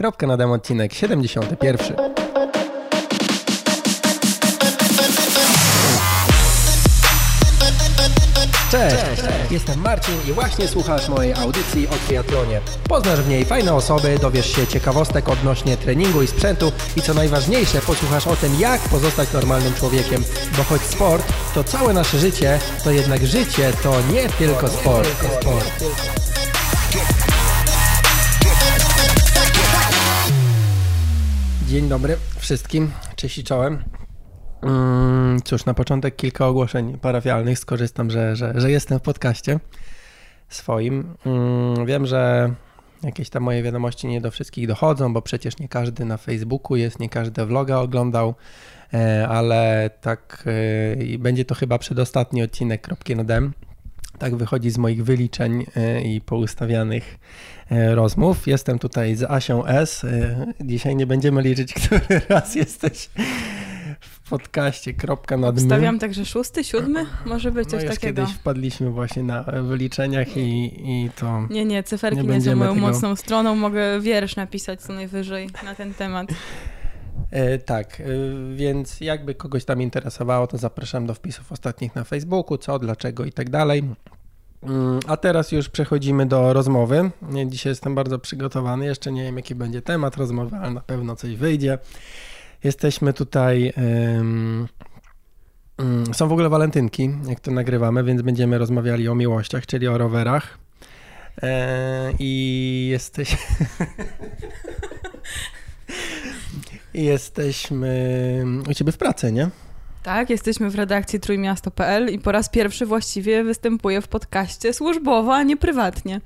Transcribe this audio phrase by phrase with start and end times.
[0.00, 1.96] Kropka na demo odcinek 71.
[8.70, 8.96] Cześć,
[9.50, 12.60] jestem Marcin i właśnie słuchasz mojej audycji o triatlonie.
[12.88, 17.80] Poznasz w niej fajne osoby, dowiesz się ciekawostek odnośnie treningu i sprzętu i co najważniejsze,
[17.80, 20.24] posłuchasz o tym, jak pozostać normalnym człowiekiem.
[20.56, 25.08] Bo choć sport to całe nasze życie, to jednak życie to nie tylko sport.
[25.40, 26.29] sport.
[31.70, 33.84] Dzień dobry wszystkim, cześć i czołem.
[34.62, 37.58] Mm, cóż, na początek kilka ogłoszeń parafialnych.
[37.58, 39.60] Skorzystam, że, że, że jestem w podcaście
[40.48, 41.14] swoim.
[41.26, 42.52] Mm, wiem, że
[43.02, 47.00] jakieś tam moje wiadomości nie do wszystkich dochodzą, bo przecież nie każdy na Facebooku jest,
[47.00, 48.34] nie każdy vloga oglądał,
[48.94, 50.44] e, ale tak
[51.14, 53.52] e, będzie to chyba przedostatni odcinek kropki na dem.
[54.20, 57.18] Tak wychodzi z moich wyliczeń e, i poustawianych
[57.70, 58.46] rozmów.
[58.46, 60.06] Jestem tutaj z Asią S.
[60.60, 63.10] Dzisiaj nie będziemy liczyć, który raz jesteś
[64.00, 64.94] w podcaście.
[64.94, 65.60] Kropka nad my.
[65.60, 67.06] Stawiam także szósty, siódmy?
[67.26, 68.22] Może być coś no takiego.
[68.22, 71.46] kiedyś wpadliśmy właśnie na wyliczeniach i, i to...
[71.50, 72.86] Nie, nie, cyferki nie, nie są moją tego...
[72.86, 73.54] mocną stroną.
[73.56, 76.28] Mogę wiersz napisać co najwyżej na ten temat.
[77.30, 78.04] E, tak, e,
[78.54, 83.32] więc jakby kogoś tam interesowało, to zapraszam do wpisów ostatnich na Facebooku, co, dlaczego i
[83.32, 83.82] tak dalej.
[84.62, 87.10] Mm, a teraz już przechodzimy do rozmowy.
[87.46, 88.86] Dzisiaj jestem bardzo przygotowany.
[88.86, 91.78] Jeszcze nie wiem, jaki będzie temat rozmowy, ale na pewno coś wyjdzie.
[92.64, 93.72] Jesteśmy tutaj.
[94.16, 94.68] Um,
[96.12, 100.58] są w ogóle walentynki, jak to nagrywamy, więc będziemy rozmawiali o miłościach, czyli o rowerach.
[101.42, 103.36] E, I jesteś.
[106.94, 109.50] Jesteśmy u ciebie w pracy, nie?
[110.02, 115.42] Tak, jesteśmy w redakcji trójmiasto.pl i po raz pierwszy właściwie występuję w podcaście służbowo, a
[115.42, 116.20] nie prywatnie.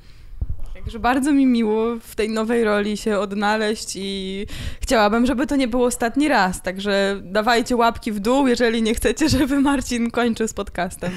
[0.74, 4.46] Także bardzo mi miło w tej nowej roli się odnaleźć i
[4.80, 6.62] chciałabym, żeby to nie był ostatni raz.
[6.62, 11.12] Także dawajcie łapki w dół, jeżeli nie chcecie, żeby Marcin kończył z podcastem.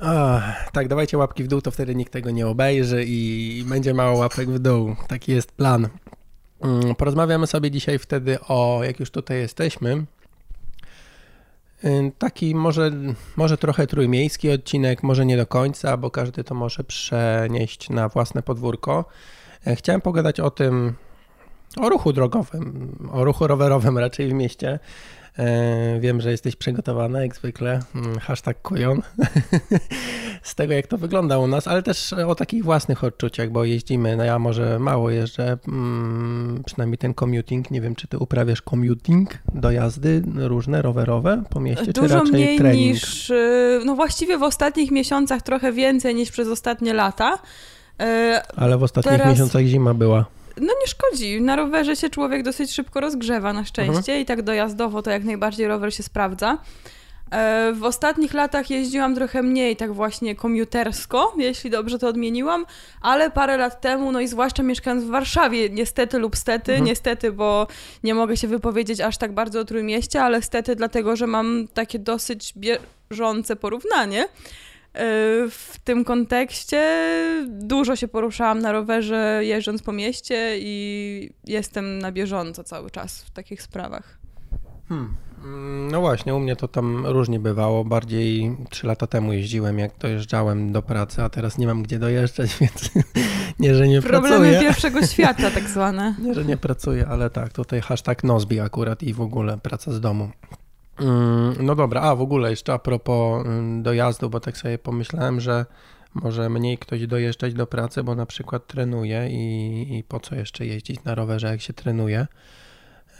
[0.00, 0.40] O,
[0.72, 4.50] tak, dawajcie łapki w dół, to wtedy nikt tego nie obejrzy i będzie mało łapek
[4.50, 4.96] w dół.
[5.08, 5.88] Taki jest plan.
[6.62, 10.04] Mm, porozmawiamy sobie dzisiaj wtedy o, jak już tutaj jesteśmy,
[12.18, 12.90] Taki może,
[13.36, 18.42] może trochę trójmiejski odcinek, może nie do końca, bo każdy to może przenieść na własne
[18.42, 19.04] podwórko.
[19.66, 20.94] E, chciałem pogadać o tym,
[21.80, 24.78] o ruchu drogowym, o ruchu rowerowym raczej w mieście.
[25.38, 27.80] E, wiem, że jesteś przygotowana jak zwykle.
[27.94, 29.02] Mm, hashtag kujon.
[30.42, 34.16] Z tego, jak to wygląda u nas, ale też o takich własnych odczuciach, bo jeździmy.
[34.16, 37.70] No ja może mało jeżdżę, mm, przynajmniej ten commuting.
[37.70, 42.58] Nie wiem, czy ty uprawiasz commuting, dojazdy różne, rowerowe po mieście, Dużo czy raczej mniej
[42.58, 42.80] trening?
[42.80, 47.38] niż, y, no właściwie w ostatnich miesiącach trochę więcej niż przez ostatnie lata.
[48.02, 48.04] Y,
[48.56, 49.28] ale w ostatnich Teraz...
[49.28, 50.26] miesiącach zima była.
[50.56, 51.40] No nie szkodzi.
[51.40, 54.20] Na rowerze się człowiek dosyć szybko rozgrzewa na szczęście mhm.
[54.20, 56.58] i tak dojazdowo to jak najbardziej rower się sprawdza.
[57.32, 62.66] E, w ostatnich latach jeździłam trochę mniej, tak właśnie komutersko, jeśli dobrze to odmieniłam,
[63.00, 66.86] ale parę lat temu, no i zwłaszcza mieszkając w Warszawie, niestety lub stety, mhm.
[66.86, 67.66] niestety, bo
[68.04, 71.98] nie mogę się wypowiedzieć aż tak bardzo o Trójmieście, ale stety dlatego, że mam takie
[71.98, 74.28] dosyć bieżące porównanie.
[74.96, 76.82] Y, w tym kontekście
[77.48, 83.30] dużo się poruszałam na rowerze, jeżdżąc po mieście i jestem na bieżąco cały czas w
[83.30, 84.18] takich sprawach.
[84.88, 85.14] Hmm.
[85.44, 87.84] Mm, no właśnie, u mnie to tam różnie bywało.
[87.84, 92.56] Bardziej trzy lata temu jeździłem, jak dojeżdżałem do pracy, a teraz nie mam gdzie dojeżdżać,
[92.60, 92.90] więc
[93.58, 94.50] nie, że nie Problemy pracuję.
[94.50, 96.14] Problemy pierwszego świata tak zwane.
[96.22, 100.00] Nie, że nie pracuję, ale tak, tutaj hashtag Nozbi akurat i w ogóle praca z
[100.00, 100.30] domu.
[101.02, 105.40] Mm, no dobra, a w ogóle jeszcze a propos mm, dojazdu, bo tak sobie pomyślałem,
[105.40, 105.66] że
[106.14, 110.66] może mniej ktoś dojeżdżać do pracy, bo na przykład trenuje i, i po co jeszcze
[110.66, 112.26] jeździć na rowerze, jak się trenuje.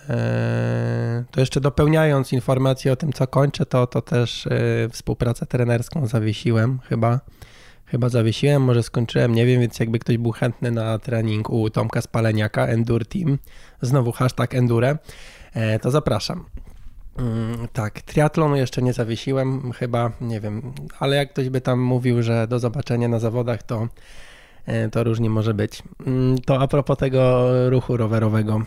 [0.09, 4.50] Eee, to jeszcze dopełniając informacje o tym, co kończę, to, to też e,
[4.88, 7.21] współpracę trenerską zawiesiłem chyba.
[7.87, 12.00] Chyba zawiesiłem, może skończyłem, nie wiem, więc jakby ktoś był chętny na trening u Tomka
[12.03, 13.38] Spaleniaka, Endure Team,
[13.83, 14.98] znowu hashtag Endure,
[15.54, 16.45] e, to zapraszam.
[17.16, 22.22] Mm, tak, triatlonu jeszcze nie zawiesiłem, chyba, nie wiem, ale jak ktoś by tam mówił,
[22.22, 23.88] że do zobaczenia na zawodach, to,
[24.66, 25.82] e, to różnie może być.
[26.06, 28.62] Mm, to a propos tego ruchu rowerowego.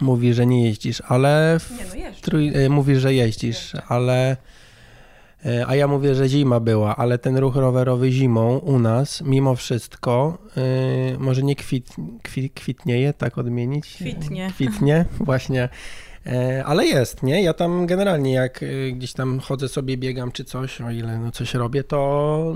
[0.00, 1.58] Mówi, że nie jeździsz, ale.
[1.94, 2.64] Nie, no trój...
[2.64, 4.36] E, mówi, że jeździsz, ale
[5.46, 9.54] E, a ja mówię, że zima była, ale ten ruch rowerowy zimą u nas, mimo
[9.54, 13.94] wszystko, yy, może nie kwit, kwit, kwitnieje, tak odmienić?
[13.94, 14.50] Kwitnie.
[14.54, 15.68] Kwitnie, właśnie.
[16.26, 17.42] Yy, ale jest, nie?
[17.42, 21.30] Ja tam generalnie jak yy, gdzieś tam chodzę sobie, biegam czy coś, o ile no
[21.30, 22.54] coś robię, to,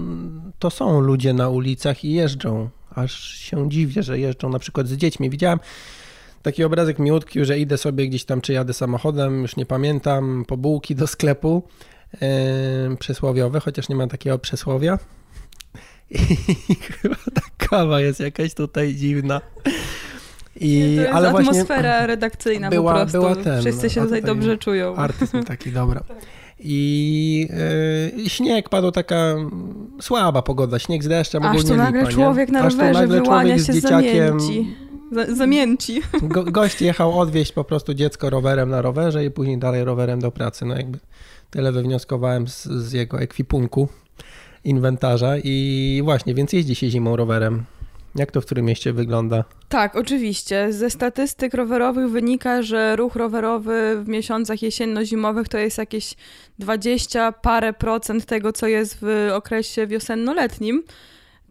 [0.58, 2.68] to są ludzie na ulicach i jeżdżą.
[2.90, 5.30] Aż się dziwię, że jeżdżą na przykład z dziećmi.
[5.30, 5.58] Widziałem
[6.42, 10.56] taki obrazek miłutki, że idę sobie gdzieś tam, czy jadę samochodem, już nie pamiętam, po
[10.56, 11.62] bułki do sklepu
[12.12, 14.98] yy, przysłowiowe, chociaż nie ma takiego przysłowia.
[16.68, 19.40] I chyba ta kawa jest jakaś tutaj dziwna.
[20.60, 23.18] I, to ale atmosfera redakcyjna była, po prostu.
[23.18, 24.96] Była ten, Wszyscy się tutaj dobrze czują.
[24.96, 26.00] Artyzm taki, dobra.
[26.60, 27.48] I
[28.16, 29.34] yy, śnieg padł taka
[30.00, 32.52] słaba pogoda, śnieg z deszczem Aż tu nagle lipa, człowiek nie?
[32.52, 34.40] na rowerze wyłania się dzieciakiem.
[34.40, 34.76] zamięci.
[35.28, 36.02] zamięci.
[36.22, 40.30] Go, gość jechał odwieźć po prostu dziecko rowerem na rowerze i później dalej rowerem do
[40.30, 40.64] pracy.
[40.64, 40.98] No jakby
[41.54, 43.88] Tyle wywnioskowałem z, z jego ekwipunku,
[44.64, 47.64] inwentarza i właśnie, więc jeździ się zimą rowerem.
[48.16, 49.44] Jak to w którym mieście wygląda?
[49.68, 50.72] Tak, oczywiście.
[50.72, 56.14] Ze statystyk rowerowych wynika, że ruch rowerowy w miesiącach jesienno-zimowych to jest jakieś
[56.58, 60.82] 20 parę procent tego, co jest w okresie wiosenno-letnim.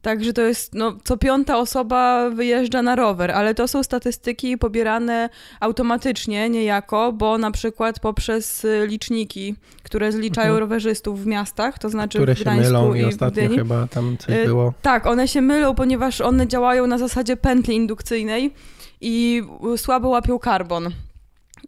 [0.04, 5.30] Także to jest, no, co piąta osoba wyjeżdża na rower, ale to są statystyki pobierane
[5.60, 10.60] automatycznie, niejako, bo na przykład poprzez y, liczniki, które zliczają mhm.
[10.60, 14.18] rowerzystów w miastach, to znaczy które w Gdańsku się mylą i, i ostatnio chyba tam
[14.18, 14.74] coś y, było.
[14.82, 18.54] Tak, one się mylą, ponieważ one działają na zasadzie pętli indukcyjnej
[19.02, 19.44] i
[19.78, 20.90] słabo łapią karbon,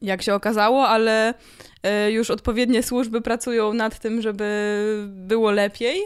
[0.01, 1.33] jak się okazało, ale
[2.07, 4.45] y, już odpowiednie służby pracują nad tym, żeby
[5.07, 6.01] było lepiej.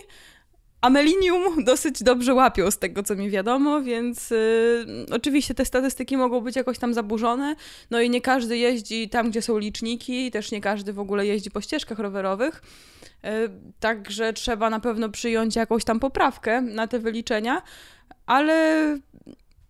[0.81, 6.41] Amelinium dosyć dobrze łapią z tego, co mi wiadomo, więc y, oczywiście te statystyki mogą
[6.41, 7.55] być jakoś tam zaburzone.
[7.91, 11.51] No i nie każdy jeździ tam, gdzie są liczniki, też nie każdy w ogóle jeździ
[11.51, 12.61] po ścieżkach rowerowych.
[13.25, 13.29] Y,
[13.79, 17.61] także trzeba na pewno przyjąć jakąś tam poprawkę na te wyliczenia,
[18.25, 18.97] ale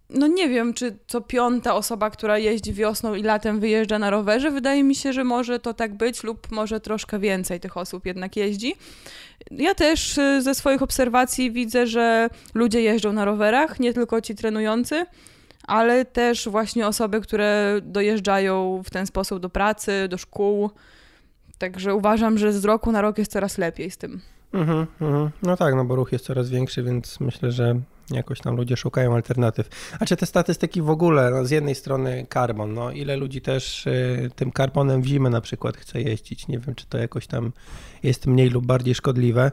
[0.10, 4.52] no nie wiem, czy co piąta osoba, która jeździ wiosną i latem wyjeżdża na rowerze.
[4.52, 8.36] Wydaje mi się, że może to tak być, lub może troszkę więcej tych osób jednak
[8.36, 8.76] jeździ.
[9.52, 14.36] Ja też y, ze swoich obserwacji widzę, że ludzie jeżdżą na rowerach, nie tylko ci
[14.36, 15.06] trenujący,
[15.68, 20.70] ale też właśnie osoby, które dojeżdżają w ten sposób do pracy, do szkół.
[21.58, 24.22] Także uważam, że z roku na rok jest coraz lepiej z tym.
[24.54, 25.30] Mhm, mhm.
[25.44, 27.80] No tak, no bo ruch jest coraz większy, więc myślę, że
[28.18, 29.70] jakoś tam ludzie szukają alternatyw.
[30.00, 33.88] A czy te statystyki w ogóle, no z jednej strony karbon, no ile ludzi też
[33.88, 37.52] y, tym karbonem w zimę na przykład chce jeździć, nie wiem czy to jakoś tam
[38.04, 39.52] jest mniej lub bardziej szkodliwe.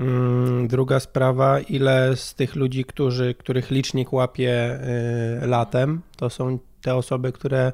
[0.00, 4.80] Mm, druga sprawa, ile z tych ludzi, którzy, których licznik łapie
[5.42, 7.72] y, latem, to są te osoby, które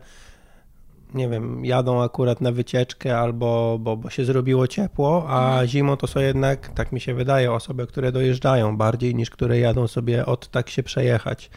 [1.15, 5.67] nie wiem, jadą akurat na wycieczkę albo bo, bo się zrobiło ciepło, a mhm.
[5.67, 9.89] zimą to są jednak, tak mi się wydaje, osoby, które dojeżdżają bardziej niż które jadą
[9.89, 11.51] sobie od tak się przejechać.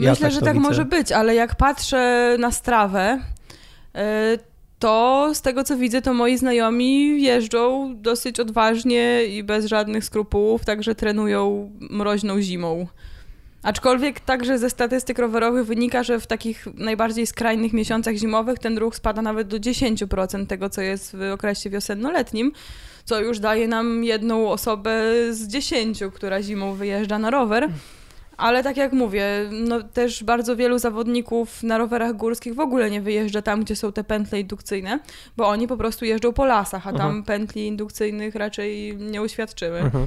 [0.00, 0.68] Ja Myślę, tak że tak widzę.
[0.68, 3.20] może być, ale jak patrzę na strawę,
[3.96, 3.98] y,
[4.78, 10.64] to z tego co widzę, to moi znajomi jeżdżą dosyć odważnie i bez żadnych skrupułów,
[10.64, 12.86] także trenują mroźną zimą.
[13.62, 18.96] Aczkolwiek także ze statystyk rowerowych wynika, że w takich najbardziej skrajnych miesiącach zimowych ten ruch
[18.96, 22.52] spada nawet do 10% tego, co jest w okresie wiosenno-letnim,
[23.04, 24.92] co już daje nam jedną osobę
[25.30, 27.68] z dziesięciu, która zimą wyjeżdża na rower.
[28.36, 33.00] Ale tak jak mówię, no też bardzo wielu zawodników na rowerach górskich w ogóle nie
[33.00, 34.98] wyjeżdża tam, gdzie są te pętle indukcyjne,
[35.36, 37.22] bo oni po prostu jeżdżą po lasach, a tam mhm.
[37.22, 39.78] pętli indukcyjnych raczej nie uświadczyły.
[39.78, 40.06] Mhm.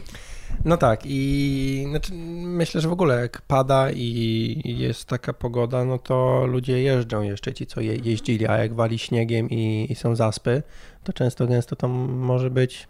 [0.65, 2.13] No tak i znaczy,
[2.43, 7.53] myślę, że w ogóle jak pada i jest taka pogoda, no to ludzie jeżdżą jeszcze
[7.53, 10.63] ci, co je, jeździli, a jak wali śniegiem i, i są zaspy,
[11.03, 12.87] to często gęsto to może być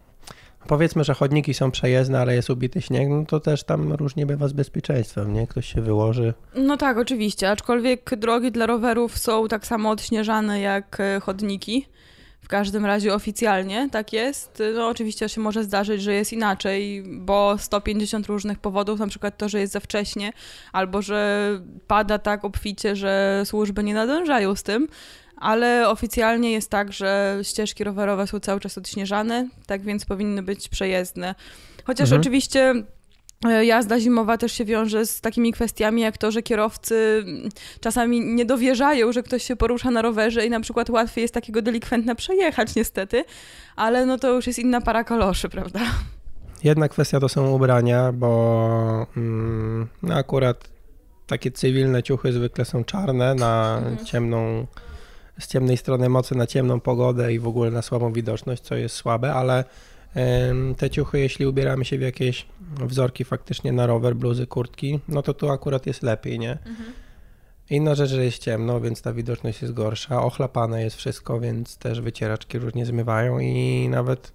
[0.67, 4.47] Powiedzmy, że chodniki są przejezdne, ale jest ubity śnieg, no to też tam różnie bywa
[4.47, 5.47] z bezpieczeństwem, nie?
[5.47, 6.33] Ktoś się wyłoży.
[6.55, 11.85] No tak, oczywiście, aczkolwiek drogi dla rowerów są tak samo odśnieżane jak e, chodniki.
[12.45, 14.63] W każdym razie oficjalnie tak jest.
[14.75, 19.49] No oczywiście się może zdarzyć, że jest inaczej, bo 150 różnych powodów, na przykład to,
[19.49, 20.33] że jest za wcześnie,
[20.73, 21.49] albo że
[21.87, 24.87] pada tak obficie, że służby nie nadążają z tym,
[25.37, 30.69] ale oficjalnie jest tak, że ścieżki rowerowe są cały czas odśnieżane, tak więc powinny być
[30.69, 31.35] przejezdne.
[31.83, 32.21] Chociaż mhm.
[32.21, 32.73] oczywiście
[33.43, 37.49] Jazda zimowa też się wiąże z takimi kwestiami, jak to, że kierowcy mm,
[37.79, 41.61] czasami nie dowierzają, że ktoś się porusza na rowerze i na przykład łatwiej jest takiego
[41.61, 43.23] delikwentna przejechać, niestety,
[43.75, 45.79] ale no to już jest inna para kaloszy, prawda?
[46.63, 50.69] Jedna kwestia to są ubrania, bo mm, no akurat
[51.27, 54.05] takie cywilne ciuchy zwykle są czarne na mhm.
[54.05, 54.67] ciemną
[55.39, 58.95] z ciemnej strony mocy na ciemną pogodę i w ogóle na słabą widoczność, co jest
[58.95, 59.63] słabe, ale
[60.77, 62.45] Te ciuchy, jeśli ubieramy się w jakieś
[62.77, 66.51] wzorki faktycznie na rower, bluzy, kurtki, no to tu akurat jest lepiej, nie?
[66.51, 66.93] Mhm.
[67.69, 70.23] Inna rzecz, że jest ciemno, więc ta widoczność jest gorsza.
[70.23, 74.33] Ochlapane jest wszystko, więc też wycieraczki różnie zmywają i nawet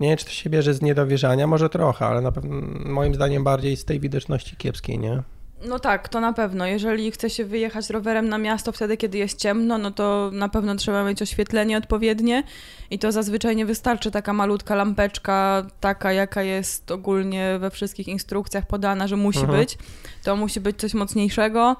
[0.00, 3.44] nie wiem, czy to się bierze z niedowierzania, może trochę, ale na pewno moim zdaniem
[3.44, 5.22] bardziej z tej widoczności kiepskiej, nie?
[5.68, 6.66] No tak, to na pewno.
[6.66, 10.74] Jeżeli chce się wyjechać rowerem na miasto wtedy, kiedy jest ciemno, no to na pewno
[10.74, 12.42] trzeba mieć oświetlenie odpowiednie
[12.90, 18.66] i to zazwyczaj nie wystarczy taka malutka lampeczka, taka jaka jest ogólnie we wszystkich instrukcjach
[18.66, 19.58] podana, że musi mhm.
[19.58, 19.78] być.
[20.24, 21.76] To musi być coś mocniejszego.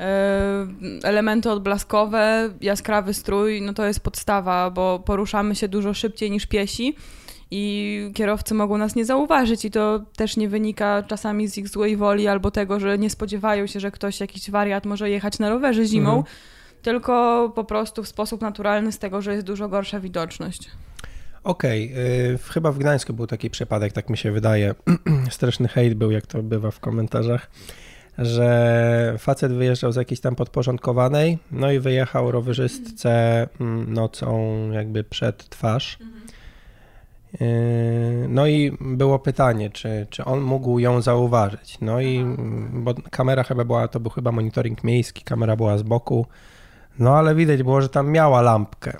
[0.00, 0.66] E,
[1.02, 6.96] elementy odblaskowe, jaskrawy strój, no to jest podstawa, bo poruszamy się dużo szybciej niż piesi
[7.54, 11.96] i kierowcy mogą nas nie zauważyć i to też nie wynika czasami z ich złej
[11.96, 15.84] woli albo tego, że nie spodziewają się, że ktoś, jakiś wariat może jechać na rowerze
[15.86, 16.36] zimą, mhm.
[16.82, 20.70] tylko po prostu w sposób naturalny z tego, że jest dużo gorsza widoczność.
[21.44, 22.52] Okej, okay.
[22.52, 24.74] chyba w Gdańsku był taki przypadek, tak mi się wydaje.
[25.30, 27.50] Straszny hejt był, jak to bywa w komentarzach,
[28.18, 35.48] że facet wyjeżdżał z jakiejś tam podporządkowanej, no i wyjechał rowerzystce mm, nocą jakby przed
[35.48, 35.98] twarz.
[36.00, 36.21] Mhm
[38.28, 41.78] no i było pytanie, czy, czy on mógł ją zauważyć.
[41.80, 42.24] No i
[42.72, 46.26] bo kamera chyba była, to był chyba monitoring miejski, kamera była z boku.
[46.98, 48.96] No ale widać było, że tam miała lampkę.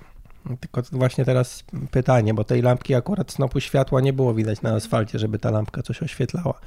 [0.61, 5.19] Tylko właśnie teraz pytanie, bo tej lampki akurat snopu światła nie było widać na asfalcie,
[5.19, 6.61] żeby ta lampka coś oświetlała.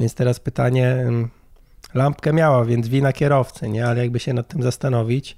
[0.00, 0.96] Więc teraz pytanie,
[1.94, 3.86] lampkę miała, więc wina kierowcy, nie?
[3.86, 5.36] Ale jakby się nad tym zastanowić,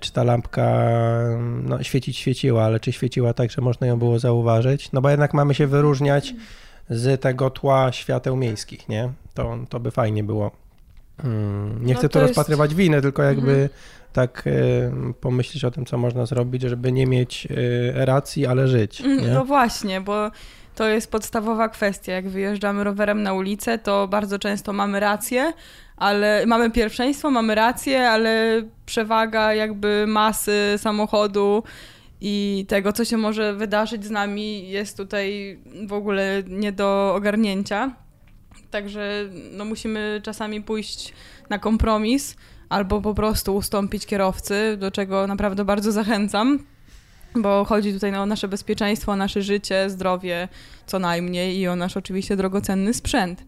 [0.00, 0.88] czy ta lampka
[1.62, 4.92] no, świecić świeciła, ale czy świeciła tak, że można ją było zauważyć?
[4.92, 6.34] No bo jednak mamy się wyróżniać
[6.90, 9.12] z tego tła świateł miejskich, nie?
[9.34, 10.50] To, to by fajnie było.
[11.22, 12.78] Hmm, nie no chcę tu rozpatrywać jest...
[12.78, 13.68] winy, tylko jakby mhm.
[14.12, 14.90] tak y,
[15.20, 19.00] pomyśleć o tym, co można zrobić, żeby nie mieć y, racji, ale żyć.
[19.00, 19.28] Mm, nie?
[19.28, 20.30] No właśnie, bo
[20.74, 22.12] to jest podstawowa kwestia.
[22.12, 25.52] Jak wyjeżdżamy rowerem na ulicę, to bardzo często mamy rację,
[25.96, 31.62] ale mamy pierwszeństwo, mamy rację, ale przewaga jakby masy samochodu
[32.20, 37.96] i tego, co się może wydarzyć z nami, jest tutaj w ogóle nie do ogarnięcia.
[38.70, 41.12] Także no, musimy czasami pójść
[41.50, 42.36] na kompromis
[42.68, 46.58] albo po prostu ustąpić kierowcy, do czego naprawdę bardzo zachęcam,
[47.34, 50.48] bo chodzi tutaj o nasze bezpieczeństwo, o nasze życie, zdrowie
[50.86, 53.44] co najmniej i o nasz oczywiście drogocenny sprzęt.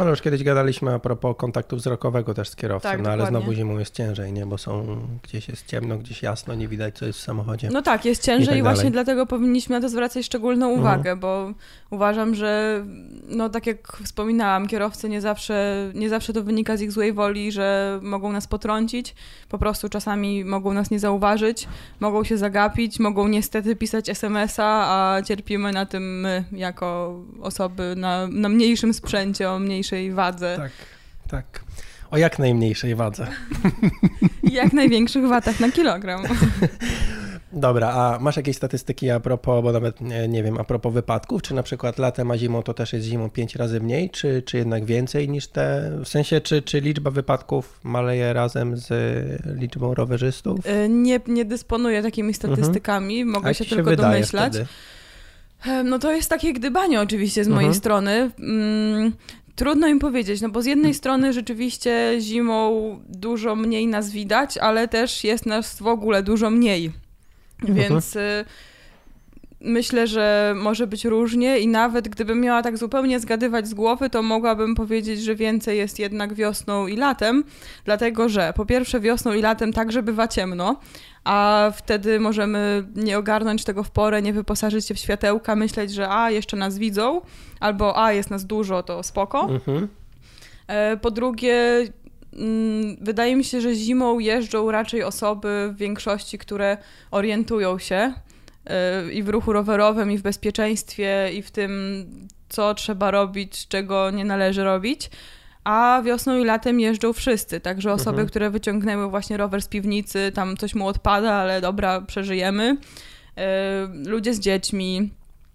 [0.00, 3.52] Ale już kiedyś gadaliśmy a propos kontaktu wzrokowego też z kierowcą, tak, no ale znowu
[3.52, 4.46] zimą jest ciężej, nie?
[4.46, 7.68] Bo są gdzieś jest ciemno, gdzieś jasno, nie widać co jest w samochodzie.
[7.72, 10.80] No tak, jest ciężej i, tak i właśnie dlatego powinniśmy na to zwracać szczególną mhm.
[10.80, 11.20] uwagę, mhm.
[11.20, 11.52] bo
[11.90, 12.84] uważam, że
[13.28, 17.52] no tak jak wspominałam, kierowcy nie zawsze, nie zawsze to wynika z ich złej woli,
[17.52, 19.14] że mogą nas potrącić,
[19.48, 21.68] po prostu czasami mogą nas nie zauważyć,
[22.00, 28.26] mogą się zagapić, mogą niestety pisać SMS-a, a cierpimy na tym my jako osoby na,
[28.26, 30.56] na mniejszym sprzęcie, o mniejszym najmniejszej wadze.
[30.56, 30.72] Tak,
[31.28, 31.64] tak.
[32.10, 33.26] O jak najmniejszej wadze.
[34.42, 36.22] jak największych watach na kilogram.
[37.52, 41.54] Dobra, a masz jakieś statystyki a propos, bo nawet nie, wiem, a propos wypadków, czy
[41.54, 44.84] na przykład latem, a zimą to też jest zimą pięć razy mniej, czy, czy jednak
[44.84, 48.88] więcej niż te, w sensie, czy, czy liczba wypadków maleje razem z
[49.60, 50.66] liczbą rowerzystów?
[50.66, 52.54] E, nie, nie dysponuję takimi mhm.
[52.54, 53.32] statystykami, mhm.
[53.32, 54.52] mogę się, się tylko domyślać.
[54.52, 54.66] Wtedy?
[55.84, 57.74] No to jest takie gdybanie oczywiście z mojej mhm.
[57.74, 58.30] strony.
[59.56, 64.88] Trudno im powiedzieć, no bo z jednej strony rzeczywiście zimą dużo mniej nas widać, ale
[64.88, 66.92] też jest nas w ogóle dużo mniej.
[67.62, 67.78] Mhm.
[67.78, 68.44] Więc y,
[69.60, 74.22] myślę, że może być różnie i nawet gdybym miała tak zupełnie zgadywać z głowy, to
[74.22, 77.44] mogłabym powiedzieć, że więcej jest jednak wiosną i latem,
[77.84, 80.76] dlatego że po pierwsze wiosną i latem także bywa ciemno,
[81.26, 86.08] a wtedy możemy nie ogarnąć tego w porę, nie wyposażyć się w światełka, myśleć, że
[86.08, 87.20] a, jeszcze nas widzą,
[87.60, 89.40] albo a, jest nas dużo, to spoko.
[89.50, 89.88] Mhm.
[90.66, 91.86] E, po drugie,
[92.32, 96.78] mm, wydaje mi się, że zimą jeżdżą raczej osoby w większości, które
[97.10, 98.12] orientują się
[98.66, 102.04] e, i w ruchu rowerowym, i w bezpieczeństwie, i w tym,
[102.48, 105.10] co trzeba robić, czego nie należy robić
[105.66, 108.28] a wiosną i latem jeżdżą wszyscy, także osoby, mhm.
[108.28, 112.76] które wyciągnęły właśnie rower z piwnicy, tam coś mu odpada, ale dobra, przeżyjemy.
[113.36, 113.42] Yy,
[114.10, 115.10] ludzie z dziećmi,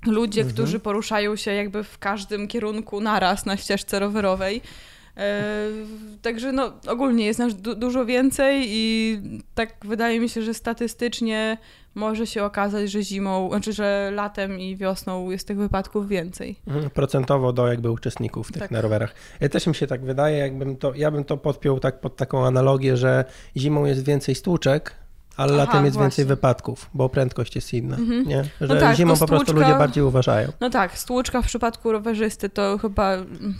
[0.05, 0.53] ludzie, mhm.
[0.53, 4.55] którzy poruszają się jakby w każdym kierunku naraz na ścieżce rowerowej.
[5.17, 5.23] Yy,
[6.21, 9.17] także no, ogólnie jest nas du dużo więcej i
[9.55, 11.57] tak wydaje mi się, że statystycznie
[11.95, 16.55] może się okazać, że zimą, znaczy, że latem i wiosną jest tych wypadków więcej.
[16.67, 18.71] Mhm, procentowo do jakby uczestników tych tak.
[18.71, 19.13] na rowerach.
[19.39, 22.45] Ja też mi się tak wydaje, jakbym to, ja bym to podpiął tak pod taką
[22.45, 23.25] analogię, że
[23.57, 24.95] zimą jest więcej stłuczek,
[25.37, 26.05] Ale Aha, latem jest właśnie.
[26.05, 28.27] więcej wypadków, bo prędkość jest inna, Mhm.
[28.27, 28.43] nie?
[28.61, 30.51] Że No tak, zimą po prostu ludzie bardziej uważają.
[30.59, 33.17] No tak, stłuczka w przypadku rowerzysty to chyba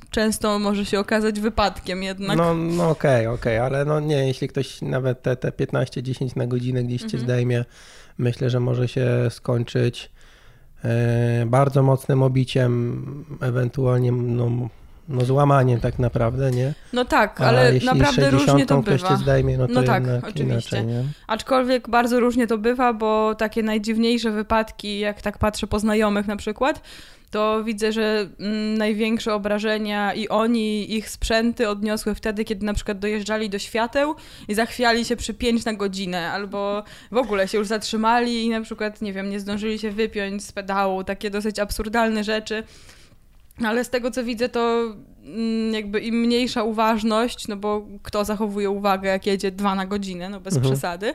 [0.10, 2.38] często może się okazać wypadkiem jednak.
[2.38, 6.84] No, no okej, okej, ale no nie, jeśli ktoś nawet te, te 15-10 na godzinę
[6.84, 7.24] gdzieś cię Mhm.
[7.24, 7.66] zdejmie,
[8.18, 10.12] myślę, że może się skończyć
[10.84, 13.06] e, bardzo mocnym obiciem,
[13.42, 14.70] ewentualnie no,
[15.12, 16.74] no złamaniem tak naprawdę, nie?
[16.94, 19.16] No tak, ale naprawdę różnie to 60 ktoś bywa.
[19.16, 20.44] zdejmie, no to No tak, oczywiście.
[20.44, 21.04] inaczej, nie?
[21.28, 26.36] Aczkolwiek bardzo różnie to bywa, bo takie najdziwniejsze wypadki, jak tak patrzę po znajomych na
[26.36, 26.82] przykład,
[27.32, 33.00] to widzę, że mm, największe obrażenia i oni, ich sprzęty odniosły wtedy, kiedy na przykład
[33.00, 34.16] dojeżdżali do świateł
[34.48, 38.62] i zachwiali się przy 5 na godzinę, albo w ogóle się już zatrzymali i na
[38.62, 42.64] przykład, nie wiem, nie zdążyli się wypiąć z pedału, takie dosyć absurdalne rzeczy.
[43.66, 44.94] Ale z tego co widzę, to
[45.24, 50.30] mm, jakby im mniejsza uważność, no bo kto zachowuje uwagę, jak jedzie dwa na godzinę,
[50.30, 50.72] no bez Mhm.
[50.74, 51.14] przesady,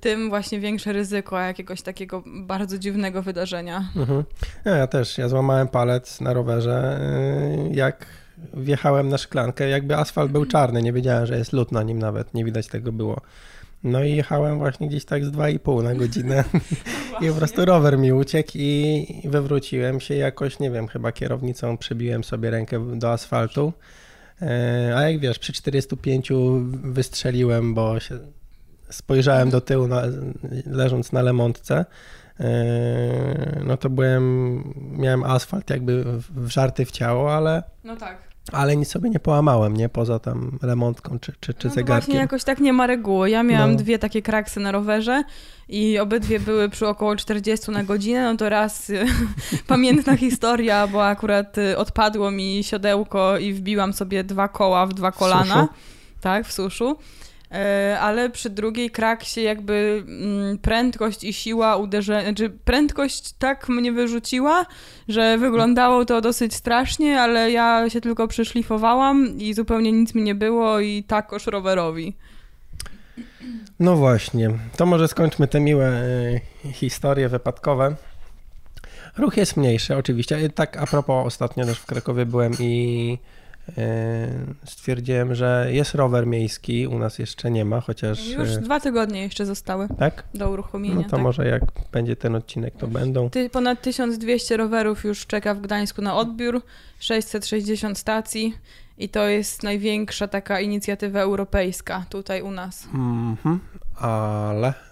[0.00, 3.84] tym właśnie większe ryzyko jakiegoś takiego bardzo dziwnego wydarzenia.
[3.96, 4.24] Mhm.
[4.64, 7.00] Ja, ja też, ja złamałem palec na rowerze,
[7.68, 8.06] yy, jak
[8.54, 12.34] wjechałem na szklankę, jakby asfalt był czarny, nie wiedziałem, że jest lód na nim nawet,
[12.34, 13.20] nie widać tego było.
[13.84, 16.44] No i jechałem właśnie gdzieś tak z 2,5 na godzinę
[17.22, 22.24] i po prostu rower mi uciekł i wywróciłem się jakoś, nie wiem, chyba kierownicą przybiłem
[22.24, 23.72] sobie rękę do asfaltu.
[24.40, 24.48] Yy,
[24.96, 26.28] A jak wiesz, przy 405
[26.82, 28.18] wystrzeliłem, bo się
[28.90, 30.02] spojrzałem do tyłu, na,
[30.66, 31.84] leżąc na lemontce.
[32.40, 32.46] Yy,
[33.64, 34.64] No to byłem,
[34.98, 38.29] miałem asfalt jakby w- wżarty w ciało, ale, No tak.
[38.52, 39.88] Ale nic sobie nie połamałem, nie?
[39.88, 42.00] Poza tam remontką czy, czy, czy no zegarkiem.
[42.06, 43.30] właśnie jakoś tak nie ma reguły.
[43.30, 43.76] Ja miałam No.
[43.76, 45.22] dwie takie kraksy na rowerze
[45.68, 48.92] i obydwie były przy około 40 na godzinę, no to raz
[49.66, 55.12] pamiętna historia, bo akurat y, odpadło mi siodełko i wbiłam sobie dwa koła w dwa
[55.12, 55.44] kolana.
[55.62, 55.68] suszu?
[56.20, 56.96] Tak, w suszu.
[57.52, 63.92] E, Ale przy drugiej kraksie jakby mm, prędkość i siła uderzenia, znaczy prędkość tak mnie
[63.92, 64.66] wyrzuciła,
[65.08, 70.34] że wyglądało to dosyć strasznie, ale ja się tylko przyszlifowałam i zupełnie nic mi nie
[70.34, 72.14] było i takoż rowerowi.
[73.80, 76.40] No właśnie, to może skończmy te miłe y,
[76.72, 77.94] historie wypadkowe.
[79.16, 80.50] Ruch jest mniejszy, oczywiście.
[80.50, 83.18] Tak, a propos, ostatnio też w Krakowie byłem i
[84.64, 88.28] stwierdziłem, że jest rower miejski, u nas jeszcze nie ma, chociaż.
[88.28, 90.24] Już y, dwa tygodnie jeszcze zostały Tak?
[90.34, 90.94] do uruchomienia.
[90.94, 91.20] No to tak.
[91.20, 91.62] może jak
[91.92, 93.30] będzie ten odcinek, to będą.
[93.30, 96.62] Ty, ponad 1200 rowerów już czeka w Gdańsku na odbiór,
[96.98, 98.54] 660 stacji
[98.98, 102.84] i to jest największa taka inicjatywa europejska tutaj u nas.
[102.94, 103.60] Mhm,
[103.96, 104.89] ale.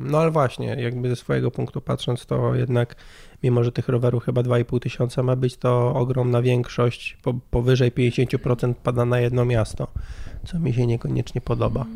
[0.00, 2.96] No ale właśnie, jakby ze swojego punktu patrząc, to jednak,
[3.42, 8.74] mimo że tych rowerów chyba 2,5 tysiąca ma być, to ogromna większość, po, powyżej 50%
[8.74, 9.88] pada na jedno miasto,
[10.46, 11.86] co mi się niekoniecznie podoba.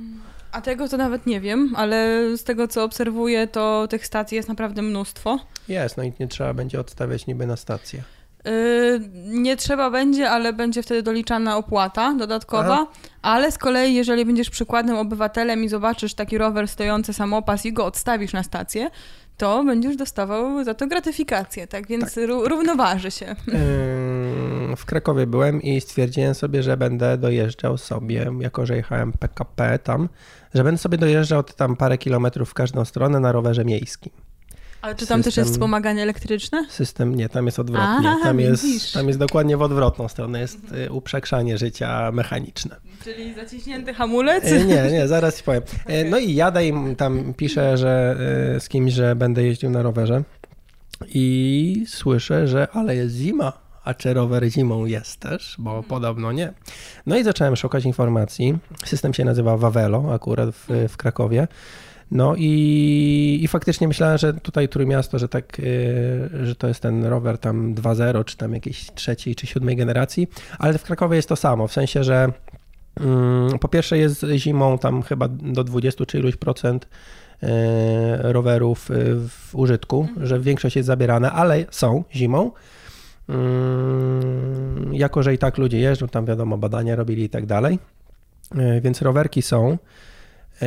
[0.52, 4.48] A tego to nawet nie wiem, ale z tego co obserwuję, to tych stacji jest
[4.48, 5.38] naprawdę mnóstwo.
[5.68, 8.02] Jest, no i nie trzeba będzie odstawiać niby na stację.
[8.44, 12.72] Yy, nie trzeba będzie, ale będzie wtedy doliczana opłata dodatkowa.
[12.72, 12.86] Aha.
[13.22, 17.84] Ale z kolei, jeżeli będziesz przykładnym obywatelem i zobaczysz taki rower stojący samopas i go
[17.84, 18.90] odstawisz na stację,
[19.36, 23.36] to będziesz dostawał za to gratyfikację, tak więc ró- równoważy się.
[24.76, 30.08] W Krakowie byłem i stwierdziłem sobie, że będę dojeżdżał sobie, jako że jechałem PKP tam,
[30.54, 34.12] że będę sobie dojeżdżał tam parę kilometrów w każdą stronę na rowerze miejskim.
[34.82, 36.66] Ale czy tam też jest System- wspomaganie elektryczne?
[36.68, 38.16] System nie, tam jest odwrotnie.
[38.22, 38.92] Tam, jest, widzisz.
[38.92, 42.76] tam jest dokładnie w odwrotną stronę, jest y, uprzekrzanie życia mechaniczne.
[43.04, 44.44] Czyli zaciśnięty hamulec?
[44.44, 45.62] E, Nie, nie, zaraz ci powiem.
[45.86, 48.16] E, No i jadę i tam piszę, że
[48.60, 50.22] z kimś, że będę jeździł na rowerze
[51.08, 53.52] i słyszę, że ale jest zima.
[53.84, 55.56] A czy rower zimą jest też?
[55.58, 56.52] Bo podobno nie.
[57.06, 58.58] No i zacząłem szukać informacji.
[58.84, 61.48] System się nazywa Wawelo, akurat w, w Krakowie.
[62.14, 67.04] No i, i faktycznie myślałem, że tutaj Trójmiasto, że tak, e, że to jest ten
[67.04, 71.36] rower tam 2.0, czy tam jakiejś trzeciej czy siódmej generacji, ale w Krakowie jest to
[71.36, 72.32] samo, w sensie, że
[73.00, 76.88] Mm, Po pierwsze jest zimą tam chyba do 20 czy iluś procent
[77.42, 78.94] e, rowerów e,
[79.28, 82.50] w użytku, że większość jest zabierane, ale są zimą.
[83.28, 87.78] Mm, Jako, że i tak ludzie jeżdżą, tam wiadomo, badania robili i tak dalej.
[88.82, 89.78] Więc rowerki są.
[90.62, 90.66] E,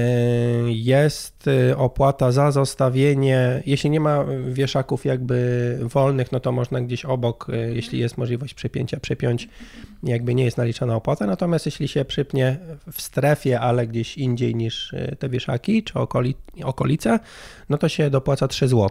[0.68, 7.06] Jest e, opłata za zostawienie, jeśli nie ma wieszaków jakby wolnych, no to można gdzieś
[7.06, 9.50] obok, e, jeśli jest możliwość przypięcia, przypiąć,
[10.04, 12.58] jakby nie jest naliczana opłata, natomiast jeśli się przypnie
[12.92, 17.20] w strefie, ale gdzieś indziej niż te wieszaki czy okoli, okolice,
[17.70, 18.90] no to się dopłaca 3 zł.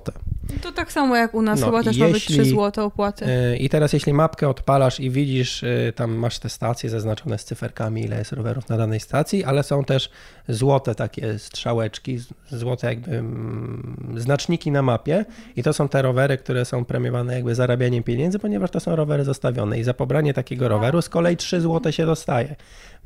[0.63, 3.25] To tak samo jak u nas, No, chyba też ma być jeśli- 3 zł opłaty.
[3.59, 8.19] I teraz jeśli mapkę odpalasz i widzisz, tam masz te stacje zaznaczone z cyferkami, ile
[8.19, 10.11] jest rowerów na danej stacji, ale są też
[10.49, 12.19] złote złote takie strzałeczki,
[12.51, 15.25] złote jakby mm, znaczniki na mapie.
[15.57, 19.25] I to są te rowery, które są premiowane jakby zarabianiem pieniędzy, ponieważ to są rowery
[19.25, 19.79] zostawione.
[19.79, 22.57] I za pobranie takiego roweru z kolei 3 złote się dostaje,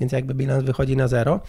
[0.01, 1.41] więc jakby bilans wychodzi na zero,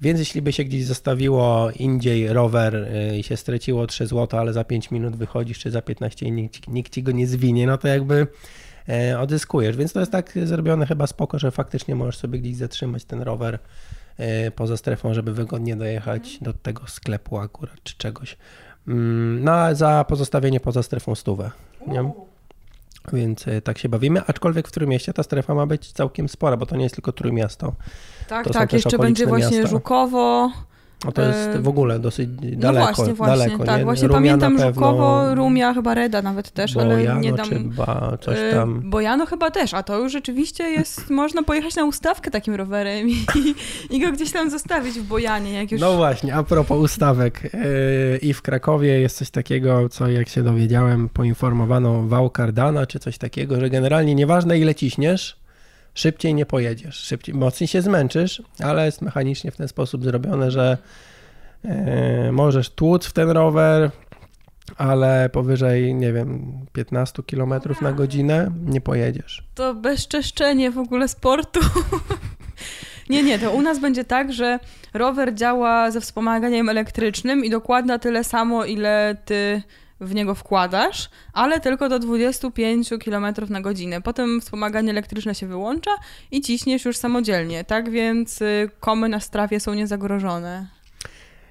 [0.00, 4.52] więc jeśli by się gdzieś zostawiło indziej rower y, i się straciło 3 złote, ale
[4.52, 7.78] za 5 minut wychodzisz czy za 15 i nikt, nikt ci go nie zwinie, no
[7.78, 8.26] to jakby
[8.88, 13.04] e, odzyskujesz, więc to jest tak zrobione chyba spoko, że faktycznie możesz sobie gdzieś zatrzymać
[13.04, 13.58] ten rower
[14.54, 18.36] poza strefą, żeby wygodnie dojechać do tego sklepu akurat czy czegoś.
[18.88, 21.50] Mm, no a za pozostawienie poza strefą stówę.
[21.86, 22.12] Nie?
[23.12, 26.66] Więc e, tak się bawimy, aczkolwiek w Trójmieście ta strefa ma być całkiem spora, bo
[26.66, 27.72] to nie jest tylko Trójmiasto.
[28.28, 29.70] Tak, to tak, jeszcze będzie właśnie miasta.
[29.70, 30.50] Żukowo,
[31.04, 32.86] no to jest e, w ogóle dosyć daleko.
[32.86, 33.78] No właśnie, właśnie, daleko, tak.
[33.78, 33.84] Nie?
[33.84, 37.48] Właśnie Rumia pamiętam Żukowo, Rumia, chyba Reda nawet też, Bojano, ale nie dam...
[37.48, 38.90] czy ba, coś e, tam.
[38.90, 43.24] Bojano chyba też, a to już rzeczywiście jest, można pojechać na ustawkę takim rowerem i,
[43.90, 45.80] i go gdzieś tam zostawić w Bojanie, jak już...
[45.80, 47.42] No właśnie, a propos ustawek.
[47.54, 47.58] E,
[48.16, 53.18] I w Krakowie jest coś takiego, co jak się dowiedziałem, poinformowano wał Cardana, czy coś
[53.18, 55.43] takiego, że generalnie nieważne ile ciśniesz,
[55.94, 60.78] szybciej nie pojedziesz, szybciej, mocniej się zmęczysz, ale jest mechanicznie w ten sposób zrobione, że
[61.64, 63.90] e, możesz tłuc w ten rower,
[64.76, 69.44] ale powyżej, nie wiem, 15 km na godzinę nie pojedziesz.
[69.54, 71.60] To bezczeszczenie w ogóle sportu.
[73.10, 74.58] Nie, nie, to u nas będzie tak, że
[74.94, 79.62] rower działa ze wspomaganiem elektrycznym i dokładnie tyle samo, ile ty
[80.00, 84.02] w niego wkładasz, ale tylko do 25 km na godzinę.
[84.02, 85.90] Potem wspomaganie elektryczne się wyłącza
[86.30, 90.66] i ciśniesz już samodzielnie, tak więc y, komy na strawie są niezagrożone.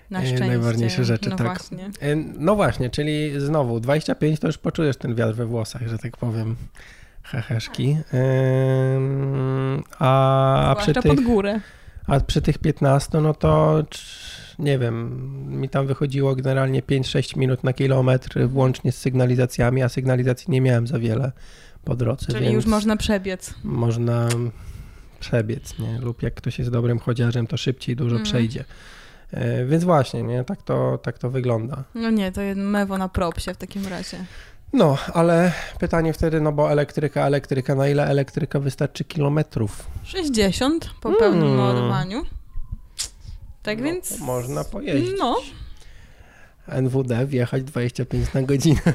[0.10, 0.47] Na e, szczęście.
[0.47, 1.47] Najważniejsze rzeczy, no tak.
[1.47, 1.86] Właśnie.
[2.01, 6.17] E, no właśnie, czyli znowu 25 to już poczujesz ten wiatr we włosach, że tak
[6.17, 6.56] powiem.
[7.23, 7.97] Heheszki.
[9.99, 11.60] A, przy tych, pod górę.
[12.08, 13.84] A przy tych 15, no to
[14.59, 20.51] nie wiem, mi tam wychodziło generalnie 5-6 minut na kilometr, włącznie z sygnalizacjami, a sygnalizacji
[20.51, 21.31] nie miałem za wiele
[21.83, 22.25] po drodze.
[22.25, 23.53] Czyli już można przebiec.
[23.63, 24.29] Można
[25.19, 25.99] przebiec, nie?
[25.99, 28.23] Lub jak ktoś jest dobrym chodziarzem, to szybciej dużo mm.
[28.23, 28.63] przejdzie.
[29.31, 30.43] E, więc właśnie, nie?
[30.43, 31.83] Tak to, tak to wygląda.
[31.95, 34.17] No nie, to mewo na propsie w takim razie.
[34.73, 39.87] No, ale pytanie wtedy, no bo elektryka, elektryka, na ile elektryka wystarczy kilometrów?
[40.03, 41.59] 60 po pełnym hmm.
[41.59, 42.25] ładowaniu.
[43.63, 44.19] Tak no, więc.
[44.19, 45.12] Można pojeździć.
[45.19, 45.41] No.
[46.67, 48.82] NWD wjechać 25 na godzinę.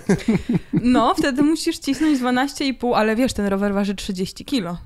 [0.83, 4.79] No, wtedy musisz cisnąć 12,5, ale wiesz, ten rower waży 30 kilo.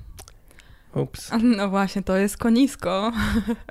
[0.95, 1.31] Ups.
[1.43, 3.11] No właśnie, to jest konisko.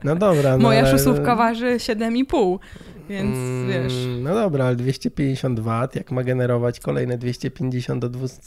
[0.04, 0.50] No dobra.
[0.50, 0.90] No Moja ale...
[0.90, 2.58] szóstówka waży 7,5.
[3.08, 3.92] Więc mm, wiesz.
[4.22, 8.42] No dobra, ale 250 W, jak ma generować kolejne 250 do 200.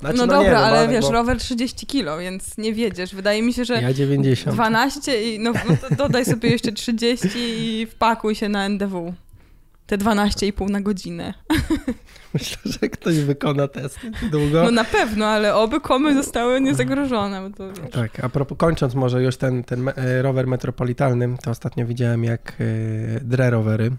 [0.00, 1.12] Znaczy, no, no, dobra, ale ale wiesz, bo...
[1.12, 3.14] rower 30 kilo, więc nie wiedziesz.
[3.14, 3.82] Wydaje mi się, że.
[3.82, 4.56] Ja 90.
[4.56, 9.14] 12 i no, no to dodaj sobie jeszcze 30 i wpakuj się na NDW.
[9.86, 11.34] Te 12,5 na godzinę.
[12.34, 13.98] Myślę, że ktoś wykona test
[14.30, 14.64] długo.
[14.64, 17.50] No na pewno, ale oby komy zostały niezagrożone.
[17.52, 22.24] To, tak, a propos, kończąc może już ten, ten e, rower metropolitalny, to ostatnio widziałem
[22.24, 23.90] jak e, dre rowery,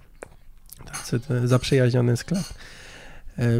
[0.86, 2.77] tacy zaprzyjaźniony sklep, e,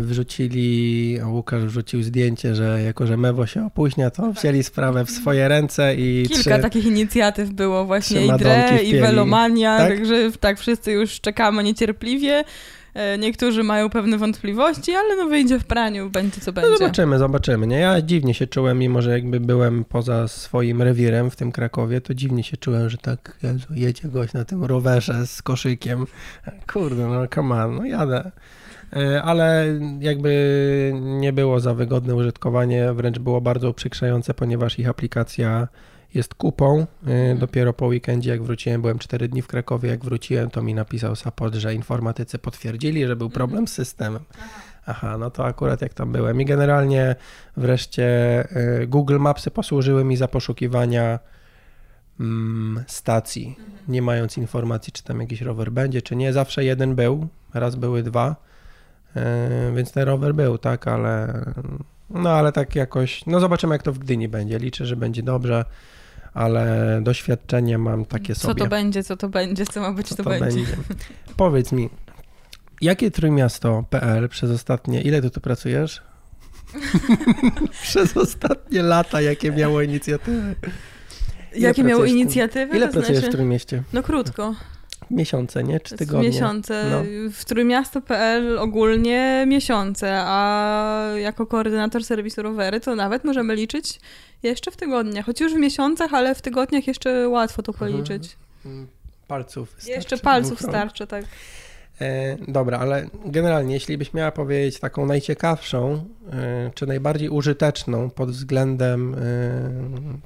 [0.02, 5.12] wrzucili, a Łukasz wrzucił zdjęcie, że jako, że Mewo się opóźnia, to wzięli sprawę w
[5.12, 9.90] swoje ręce i Kilka trzy, takich inicjatyw było właśnie, i Dre, i Velomania, tak?
[9.90, 12.44] także tak, wszyscy już czekamy niecierpliwie.
[12.98, 16.70] E, niektórzy mają pewne wątpliwości, ale no wyjdzie w praniu, będzie co no będzie.
[16.70, 17.68] No zobaczymy, zobaczymy.
[17.68, 17.80] Nie?
[17.80, 22.14] Ja dziwnie się czułem, mimo że jakby byłem poza swoim rewirem w tym Krakowie, to
[22.14, 23.38] dziwnie się czułem, że tak
[23.72, 26.06] jedzie gość na tym rowerze z koszykiem.
[26.74, 28.32] Kurde, no come on, no jadę.
[28.96, 29.66] E, ale
[30.00, 35.68] jakby nie było za wygodne użytkowanie, wręcz było bardzo uprzykrzające, ponieważ ich aplikacja
[36.14, 36.80] jest kupą.
[36.80, 37.38] Y, mhm.
[37.38, 41.16] Dopiero po weekendzie, jak wróciłem, byłem 4 dni w Krakowie, jak wróciłem, to mi napisał
[41.16, 43.68] support, że informatycy potwierdzili, że był problem mhm.
[43.68, 44.24] z systemem.
[44.86, 46.42] Aha, no to akurat jak tam byłem.
[46.42, 47.16] I generalnie
[47.58, 48.08] wreszcie
[48.82, 51.20] y, Google Mapsy posłużyły mi za poszukiwania
[52.20, 53.78] mm, stacji, mhm.
[53.88, 56.34] nie mając informacji, czy tam jakiś rower będzie, czy nie.
[56.34, 58.47] Zawsze jeden był, raz były dwa,
[59.76, 61.44] więc ten rower był, tak, ale
[62.10, 64.60] no ale tak jakoś, no zobaczymy jak to w Gdyni będzie.
[64.60, 65.66] Liczę, że będzie dobrze
[66.38, 68.54] ale doświadczenie mam takie sobie.
[68.54, 70.46] Co to będzie, co to będzie, co ma być, co to, to będzie.
[70.46, 70.78] będzie.
[71.38, 71.90] Powiedz mi,
[72.82, 76.02] jakie Trójmiasto.pl przez ostatnie, ile ty tu pracujesz?
[77.84, 80.56] przez ostatnie lata, jakie miało inicjatywy?
[81.54, 82.78] Ile jakie miało inicjatywy?
[82.78, 83.32] Ile pracujesz znaczy...
[83.32, 83.84] w Trójmieście?
[83.94, 84.56] No krótko.
[85.12, 85.80] Miesiące, nie?
[85.80, 86.30] Czy tygodnie?
[86.30, 86.86] Miesiące.
[86.92, 87.04] No.
[87.32, 94.00] W Trójmiasto.pl ogólnie miesiące, a jako koordynator serwisu rowery to nawet możemy liczyć
[94.44, 95.26] jeszcze w tygodniach.
[95.26, 98.38] Choć już w miesiącach, ale w tygodniach jeszcze łatwo to policzyć.
[99.28, 99.92] palców starczy.
[99.92, 101.26] Jeszcze palców starczy, tak.
[102.02, 108.32] E, dobra, ale generalnie, jeśli byś miała powiedzieć taką najciekawszą, e, czy najbardziej użyteczną pod
[108.32, 109.20] względem e,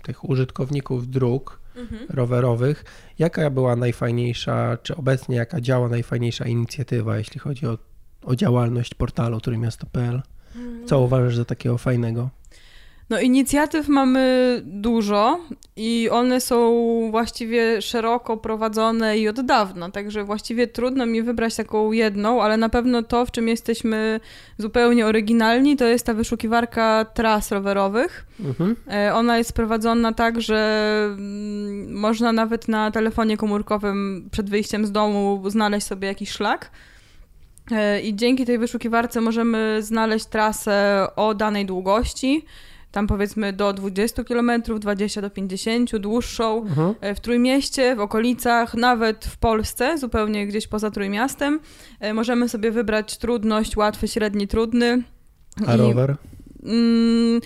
[0.03, 2.05] tych użytkowników dróg mhm.
[2.09, 2.85] rowerowych,
[3.19, 7.77] jaka była najfajniejsza, czy obecnie jaka działa najfajniejsza inicjatywa, jeśli chodzi o,
[8.23, 10.21] o działalność portalu trójmiasto.pl?
[10.85, 11.01] Co mhm.
[11.01, 12.29] uważasz za takiego fajnego?
[13.11, 15.39] No, inicjatyw mamy dużo
[15.75, 16.57] i one są
[17.11, 22.69] właściwie szeroko prowadzone i od dawna, także właściwie trudno mi wybrać taką jedną, ale na
[22.69, 24.19] pewno to, w czym jesteśmy
[24.57, 28.25] zupełnie oryginalni, to jest ta wyszukiwarka tras rowerowych.
[28.39, 28.75] Mhm.
[28.91, 34.91] E, ona jest prowadzona tak, że mm, można nawet na telefonie komórkowym przed wyjściem z
[34.91, 36.71] domu znaleźć sobie jakiś szlak.
[37.71, 42.45] E, I dzięki tej wyszukiwarce możemy znaleźć trasę o danej długości
[42.91, 46.95] tam powiedzmy do 20 km, 20 do 50, dłuższą mhm.
[47.01, 51.59] E, w Trójmieście, w okolicach, nawet w Polsce, zupełnie gdzieś poza Trójmiastem.
[51.99, 55.03] E, możemy sobie wybrać trudność, łatwy, średni, trudny.
[55.67, 56.15] A rower?
[56.63, 57.41] mm,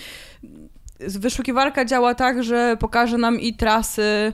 [1.00, 4.34] wyszukiwarka działa tak, że pokaże nam i trasy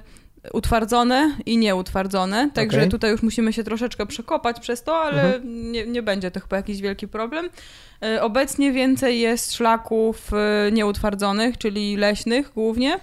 [0.53, 2.89] utwardzone i nieutwardzone, także okay.
[2.89, 5.71] tutaj już musimy się troszeczkę przekopać przez to, ale mhm.
[5.71, 7.49] nie, nie będzie to chyba jakiś wielki problem.
[8.03, 12.99] E, obecnie więcej jest szlaków e, nieutwardzonych, czyli leśnych głównie.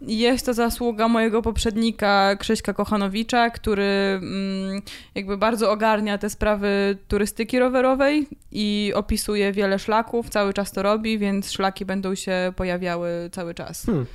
[0.00, 4.82] Jest to zasługa mojego poprzednika Krzyśka Kochanowicza, który mm,
[5.14, 11.18] jakby bardzo ogarnia te sprawy turystyki rowerowej i opisuje wiele szlaków, cały czas to robi,
[11.18, 13.86] więc szlaki będą się pojawiały cały czas.
[13.86, 14.06] Hmm.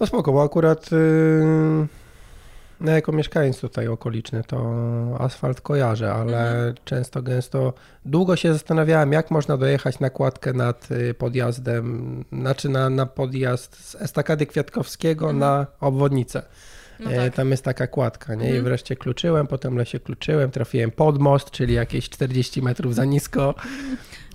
[0.00, 1.86] No spoko, bo akurat yy,
[2.80, 6.74] no jako mieszkaniec tutaj okoliczny to asfalt kojarzę, ale mhm.
[6.84, 7.72] często, gęsto
[8.04, 13.76] długo się zastanawiałem, jak można dojechać na kładkę nad y, podjazdem, znaczy na, na podjazd
[13.76, 15.38] z estakady Kwiatkowskiego mhm.
[15.38, 16.42] na obwodnicę.
[17.00, 17.34] No e, tak.
[17.34, 18.44] Tam jest taka kładka, nie?
[18.44, 18.60] Mhm.
[18.60, 23.54] I wreszcie kluczyłem, potem lesie kluczyłem, trafiłem pod most, czyli jakieś 40 metrów za nisko.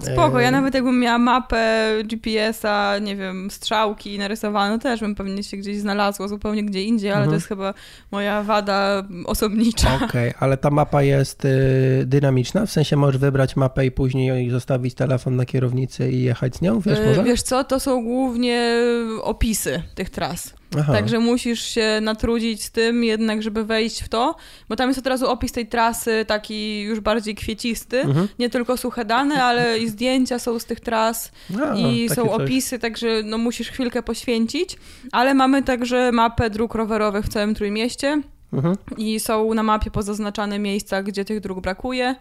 [0.02, 5.58] Spoko, ja nawet jakbym miała mapę GPS-a, nie wiem, strzałki narysowane, też bym pewnie się
[5.58, 7.30] gdzieś znalazła, zupełnie gdzie indziej, ale mhm.
[7.30, 7.74] to jest chyba
[8.12, 9.96] moja wada osobnicza.
[9.96, 14.50] Okej, okay, ale ta mapa jest y, dynamiczna, w sensie możesz wybrać mapę i później
[14.50, 17.24] zostawić telefon na kierownicy i jechać z nią, wiesz y, może?
[17.24, 18.78] Wiesz co, to są głównie
[19.22, 20.54] opisy tych tras.
[20.80, 20.94] Aha.
[20.94, 24.36] Także musisz się natrudzić z tym jednak, żeby wejść w to,
[24.70, 28.28] bo tam jest od razu opis tej trasy, taki już bardziej kwiecisty, mhm.
[28.40, 32.70] nie tylko suche dane, ale i zdjęcia są z tych tras A, i są opisy,
[32.70, 32.82] coś.
[32.82, 34.78] także no musisz chwilkę poświęcić,
[35.12, 38.22] ale mamy także mapę dróg rowerowych w całym Trójmieście
[38.54, 38.76] mhm.
[38.98, 42.16] i są na mapie pozaznaczane miejsca, gdzie tych dróg brakuje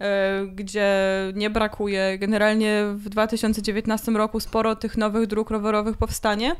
[0.00, 0.88] e, gdzie
[1.34, 2.18] nie brakuje.
[2.18, 6.56] Generalnie w 2019 roku sporo tych nowych dróg rowerowych powstanie.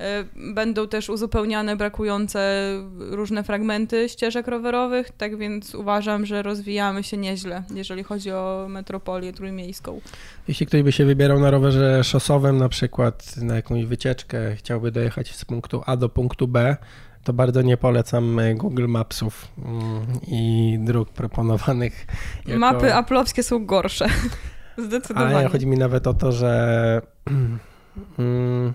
[0.00, 7.16] E, będą też uzupełniane brakujące różne fragmenty ścieżek rowerowych, tak więc uważam, że rozwijamy się
[7.16, 10.00] nieźle, jeżeli chodzi o metropolię trójmiejską.
[10.48, 15.36] Jeśli ktoś by się wybierał na rowerze szosowym, na przykład na jakąś wycieczkę, chciałby dojechać
[15.36, 16.76] z punktu A do punktu B,
[17.24, 22.06] to bardzo nie polecam Google Mapsów mm, i dróg proponowanych.
[22.46, 22.58] Jako...
[22.60, 24.06] Mapy aplowskie są gorsze.
[24.86, 25.36] Zdecydowanie.
[25.36, 27.02] Ale chodzi mi nawet o to, że
[28.18, 28.74] mm,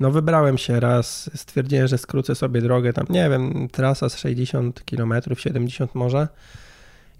[0.00, 4.82] no wybrałem się raz, stwierdziłem, że skrócę sobie drogę tam, nie wiem, trasa z 60
[4.90, 6.28] km, 70 może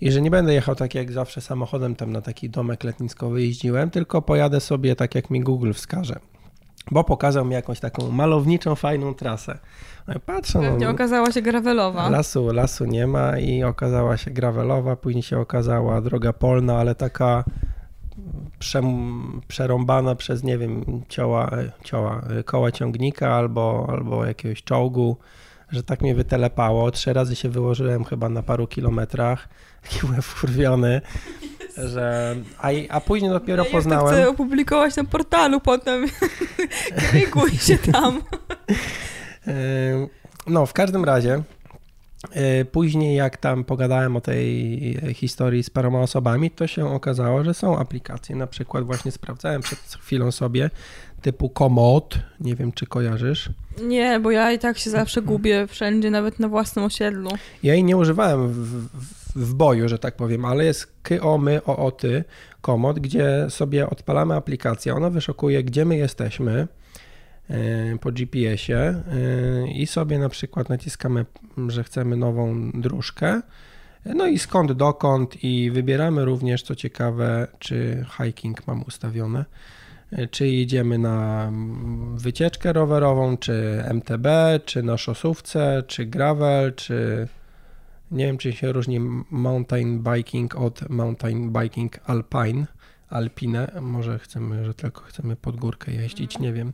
[0.01, 3.91] i że nie będę jechał tak jak zawsze samochodem tam na taki domek letniskowy jeździłem,
[3.91, 6.17] tylko pojadę sobie tak jak mi Google wskaże.
[6.91, 9.59] Bo pokazał mi jakąś taką malowniczą, fajną trasę.
[10.09, 12.09] No i patrzę, Pewnie no, okazała się gravelowa.
[12.09, 17.45] Lasu, lasu nie ma i okazała się gravelowa, później się okazała droga polna, ale taka
[19.49, 21.51] przerąbana przez, nie wiem, cioła,
[21.85, 25.17] cioła, koła ciągnika albo, albo jakiegoś czołgu,
[25.71, 26.91] że tak mnie wytelepało.
[26.91, 29.49] Trzy razy się wyłożyłem chyba na paru kilometrach,
[29.83, 31.01] taki byłem wkurwiony,
[31.77, 32.37] że...
[32.59, 34.15] A, a później dopiero ja poznałem...
[34.15, 36.07] Ja chcę opublikować na portalu potem.
[37.11, 38.23] Krykuj się tam.
[40.47, 41.43] No, w każdym razie
[42.73, 47.79] później, jak tam pogadałem o tej historii z paroma osobami, to się okazało, że są
[47.79, 48.37] aplikacje.
[48.37, 50.71] Na przykład, właśnie sprawdzałem przed chwilą sobie
[51.23, 52.19] typu Komoot.
[52.41, 53.51] Nie wiem, czy kojarzysz.
[53.83, 57.31] Nie, bo ja i tak się zawsze gubię wszędzie, nawet na własnym osiedlu.
[57.63, 58.89] Ja jej nie używałem w, w,
[59.37, 62.25] w boju, że tak powiem, ale jest KYOMY OOTY
[62.61, 64.95] Komoot, gdzie sobie odpalamy aplikację.
[64.95, 66.80] Ona wyszukuje, gdzie my jesteśmy E,
[68.01, 69.03] po GPS-ie e,
[69.73, 71.27] i sobie na przykład naciskamy,
[71.69, 73.43] że chcemy nową dróżkę.
[74.07, 79.45] No i skąd dokąd i wybieramy również, co ciekawe, czy hiking mam ustawione,
[80.13, 81.53] e, czy idziemy na
[82.15, 84.27] wycieczkę rowerową, czy MTB,
[84.65, 87.29] czy na szosówce, czy gravel, czy
[88.11, 92.01] Nie wiem, czy się różni mountain biking od mountain biking.
[92.07, 92.67] Alpine,
[93.81, 96.73] może chcemy, że tylko chcemy pod górkę jeździć, nie wiem.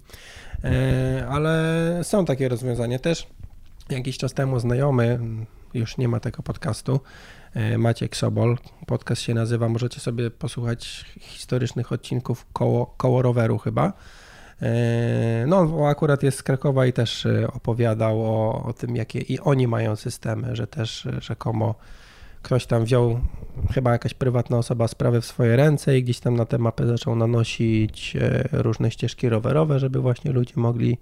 [0.67, 3.27] E, ale są takie rozwiązania też.
[3.91, 5.19] Jakiś czas temu znajomy,
[5.75, 7.01] już nie ma tego podcastu,
[7.55, 13.93] e, Maciek Sobol, podcast się nazywa, możecie sobie posłuchać historycznych odcinków koło, koło roweru chyba.
[14.63, 19.69] E, no, akurat jest z Krakowa i też opowiadał o, o tym, jakie i oni
[19.69, 21.75] mają systemy, że też rzekomo
[22.47, 23.21] ktoś tam wziął,
[23.71, 27.17] chyba jakaś prywatna osoba, sprawę w swoje ręce i gdzieś tam na tę mapę zaczął
[27.17, 30.99] nanosić e, różne ścieżki rowerowe, żeby właśnie ludzie mogli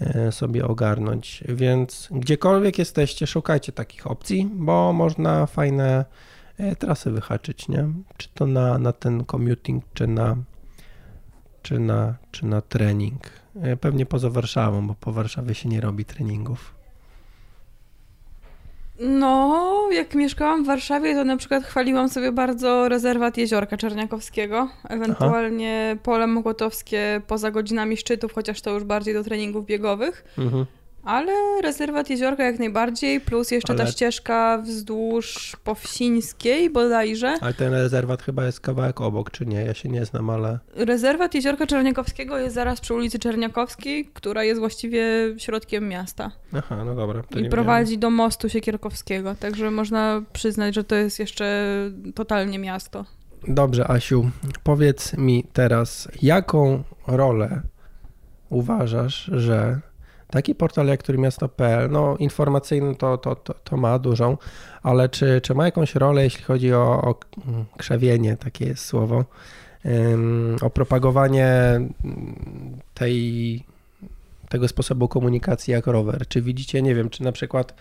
[0.00, 1.44] e, sobie ogarnąć.
[1.48, 6.04] Więc gdziekolwiek jesteście, szukajcie takich opcji, bo można fajne
[6.58, 7.88] e, trasy wyhaczyć, nie?
[8.16, 10.36] Czy to na, na ten commuting, czy na,
[11.62, 13.30] czy, na, czy na trening.
[13.80, 16.77] Pewnie poza Warszawą, bo po Warszawie się nie robi treningów.
[19.00, 25.88] No, jak mieszkałam w Warszawie, to na przykład chwaliłam sobie bardzo rezerwat Jeziorka Czerniakowskiego, ewentualnie
[25.92, 26.00] Aha.
[26.02, 30.24] pole Mokotowskie poza godzinami szczytów, chociaż to już bardziej do treningów biegowych.
[30.38, 30.66] Mhm.
[31.08, 33.84] Ale rezerwat Jeziorka jak najbardziej, plus jeszcze Ale...
[33.84, 37.34] ta ścieżka wzdłuż Powsińskiej bodajże.
[37.40, 39.60] Ale ten rezerwat chyba jest kawałek obok, czy nie?
[39.60, 40.58] Ja się nie znam, ale...
[40.74, 45.04] Rezerwat Jeziorka Czerniakowskiego jest zaraz przy ulicy Czerniakowskiej, która jest właściwie
[45.38, 46.30] środkiem miasta.
[46.54, 47.22] Aha, no dobra.
[47.36, 51.74] I prowadzi do mostu Siekierkowskiego, także można przyznać, że to jest jeszcze
[52.14, 53.04] totalnie miasto.
[53.48, 54.30] Dobrze, Asiu,
[54.62, 57.62] powiedz mi teraz, jaką rolę
[58.50, 59.80] uważasz, że
[60.30, 64.36] Taki portal jak Trójmiasto.pl, no informacyjny to, to, to, to, ma dużą,
[64.82, 67.14] ale czy, czy ma jakąś rolę, jeśli chodzi o, o
[67.76, 69.24] krzewienie, takie jest słowo,
[70.60, 71.80] o propagowanie
[72.94, 73.64] tej,
[74.48, 76.28] tego sposobu komunikacji jak rower?
[76.28, 77.74] Czy widzicie, nie wiem, czy na przykład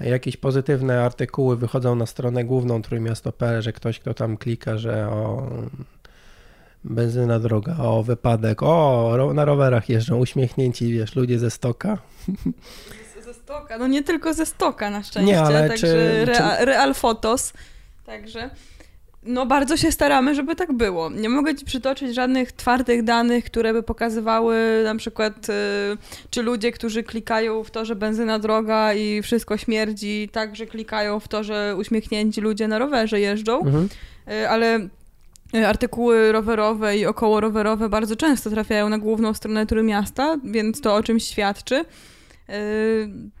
[0.00, 5.48] jakieś pozytywne artykuły wychodzą na stronę główną Trójmiasto.pl, że ktoś, kto tam klika, że o
[6.84, 11.98] benzyna droga, o wypadek, o na rowerach jeżdżą uśmiechnięci, wiesz, ludzie ze stoka.
[13.24, 16.64] Ze stoka, no nie tylko ze stoka na szczęście, nie, ale także czy, rea, czy...
[16.64, 17.52] real fotos,
[18.06, 18.50] także
[19.26, 21.10] no bardzo się staramy, żeby tak było.
[21.10, 25.52] Nie mogę ci przytoczyć żadnych twardych danych, które by pokazywały na przykład, y,
[26.30, 31.28] czy ludzie, którzy klikają w to, że benzyna droga i wszystko śmierdzi, także klikają w
[31.28, 33.88] to, że uśmiechnięci ludzie na rowerze jeżdżą, mhm.
[34.28, 34.88] Y, ale
[35.66, 41.02] artykuły rowerowe i około rowerowe bardzo często trafiają na główną stronę miasta, więc to o
[41.02, 41.84] czymś świadczy.
[42.48, 42.58] E,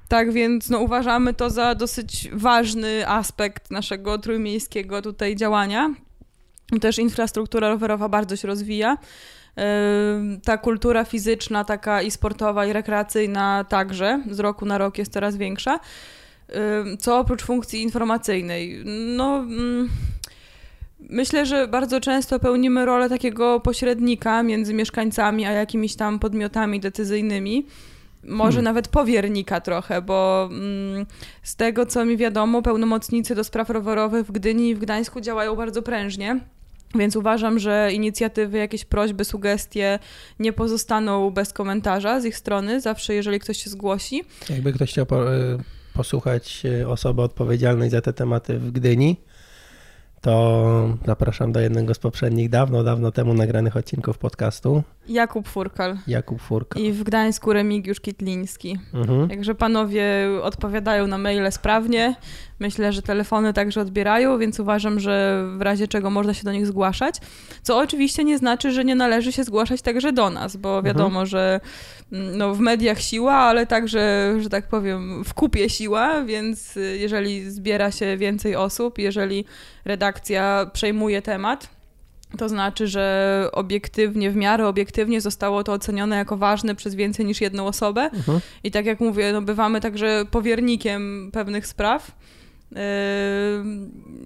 [0.08, 5.94] tak więc no, uważamy to za dosyć ważny aspekt naszego trójmiejskiego tutaj działania.
[6.80, 8.98] Też infrastruktura rowerowa bardzo się rozwija.
[9.58, 9.66] E,
[10.44, 15.36] ta kultura fizyczna, taka i sportowa, i rekreacyjna także z roku na rok jest coraz
[15.36, 15.80] większa.
[16.98, 18.82] Co oprócz funkcji informacyjnej?
[19.16, 19.44] No.
[21.10, 27.66] Myślę, że bardzo często pełnimy rolę takiego pośrednika między mieszkańcami a jakimiś tam podmiotami decyzyjnymi.
[28.24, 28.64] Może hmm.
[28.64, 31.06] nawet powiernika trochę, bo mm,
[31.42, 35.56] z tego co mi wiadomo, pełnomocnicy do spraw rowerowych w Gdyni i w Gdańsku działają
[35.56, 36.40] bardzo prężnie.
[36.94, 39.98] Więc uważam, że inicjatywy, jakieś prośby, sugestie
[40.38, 44.24] nie pozostaną bez komentarza z ich strony, zawsze jeżeli ktoś się zgłosi.
[44.50, 45.58] Jakby ktoś chciał po, y,
[45.94, 49.16] posłuchać y, osoby odpowiedzialnej za te tematy w Gdyni,
[50.24, 54.82] to zapraszam do jednego z poprzednich, dawno, dawno temu nagranych odcinków podcastu.
[55.08, 55.98] Jakub Furkal.
[56.06, 56.82] Jakub Furkal.
[56.82, 58.78] I w Gdańsku Remigiusz Kitliński.
[58.94, 59.28] Mhm.
[59.28, 62.14] Także panowie odpowiadają na maile sprawnie.
[62.58, 66.66] Myślę, że telefony także odbierają, więc uważam, że w razie czego można się do nich
[66.66, 67.14] zgłaszać.
[67.62, 70.84] Co oczywiście nie znaczy, że nie należy się zgłaszać także do nas, bo mhm.
[70.84, 71.26] wiadomo, mhm.
[71.26, 71.60] że
[72.12, 77.50] mm, no, w mediach siła, ale także, że tak powiem, w kupie siła, więc jeżeli
[77.50, 79.44] zbiera się więcej osób, jeżeli
[79.84, 81.74] redakcja przejmuje temat,
[82.38, 87.40] to znaczy, że obiektywnie, w miarę obiektywnie zostało to ocenione jako ważne przez więcej niż
[87.40, 88.02] jedną osobę.
[88.02, 88.40] Mhm.
[88.64, 92.12] I tak jak mówię, no bywamy także powiernikiem pewnych spraw.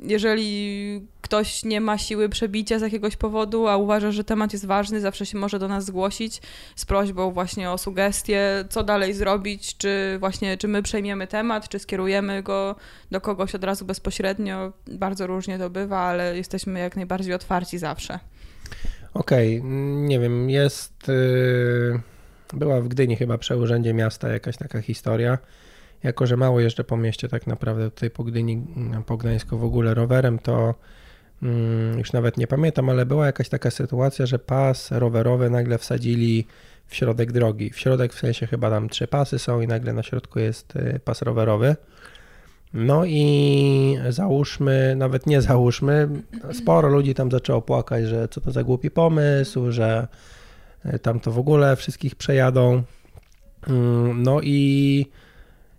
[0.02, 5.00] Jeżeli ktoś nie ma siły przebicia z jakiegoś powodu, a uważa, że temat jest ważny,
[5.00, 6.42] zawsze się może do nas zgłosić
[6.76, 11.78] z prośbą właśnie o sugestie, co dalej zrobić, czy właśnie, czy my przejmiemy temat, czy
[11.78, 12.76] skierujemy go
[13.10, 14.72] do kogoś od razu bezpośrednio.
[14.86, 18.18] Bardzo różnie to bywa, ale jesteśmy jak najbardziej otwarci zawsze.
[19.14, 19.70] Okej, okay.
[20.06, 21.08] nie wiem, jest...
[21.08, 22.00] Yy...
[22.52, 25.38] Była w Gdyni chyba przy Urzędzie Miasta jakaś taka historia,
[26.02, 28.62] jako że mało jeżdżę po mieście tak naprawdę tutaj po Gdyni,
[29.06, 30.74] po Gdańsku w ogóle rowerem, to
[31.42, 36.46] mm, już nawet nie pamiętam, ale była jakaś taka sytuacja, że pas rowerowy nagle wsadzili
[36.86, 37.70] w środek drogi.
[37.70, 41.00] W środek w sensie chyba tam trzy pasy są i nagle na środku jest y,
[41.04, 41.76] pas rowerowy.
[42.74, 46.08] No i załóżmy, nawet nie załóżmy,
[46.52, 50.08] sporo ludzi tam zaczęło płakać, że co to za głupi pomysł, że
[50.84, 52.82] e, tam to w ogóle wszystkich przejadą.
[53.68, 55.06] Mm, no i,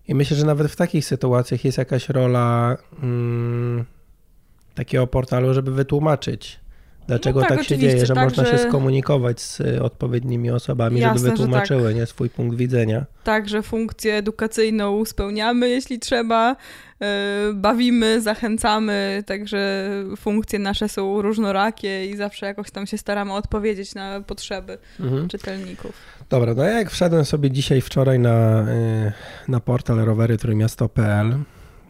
[0.10, 3.86] i myślę, że nawet w takich sytuacjach jest jakaś rola mm,
[4.76, 6.60] takiego portalu, żeby wytłumaczyć,
[7.10, 10.52] dlaczego No tak, tak, się dzieje, że tak, można się że- skomunikować z y, odpowiednimi
[10.52, 11.38] osobami, Jasne, że żeby tak.
[11.38, 13.06] wytłumaczyły nie, swój punkt widzenia.
[13.24, 16.56] Także funkcję edukacyjną spełniamy, jeśli trzeba.
[17.00, 17.08] yy,
[17.54, 24.22] Bawimy, zachęcamy, także funkcje nasze są różnorakie i zawsze jakoś tam się staramy odpowiedzieć na
[24.22, 25.28] potrzeby Mhm.
[25.28, 25.92] czytelników.
[26.30, 29.12] Dobra, no ja jak wszedłem sobie dzisiaj, wczoraj na, y,
[29.48, 31.36] na portal rowery-trójmiasto.pl,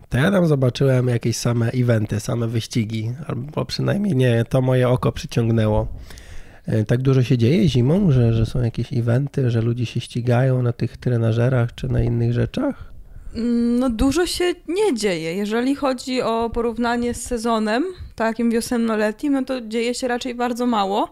[0.10, 5.12] to ja tam zobaczyłem jakieś same eventy, same wyścigi, albo przynajmniej nie, to moje oko
[5.12, 5.88] przyciągnęło.
[6.68, 10.62] Y, Tak dużo się dzieje zimą, że, że są jakieś eventy, że ludzie się ścigają
[10.62, 12.92] na tych trenażerach czy na innych rzeczach?
[13.36, 15.36] Mm, No dużo się nie dzieje.
[15.36, 17.84] Jeżeli chodzi o porównanie z sezonem,
[18.16, 21.12] takim wiosenno-letnim, no to dzieje się raczej bardzo mało,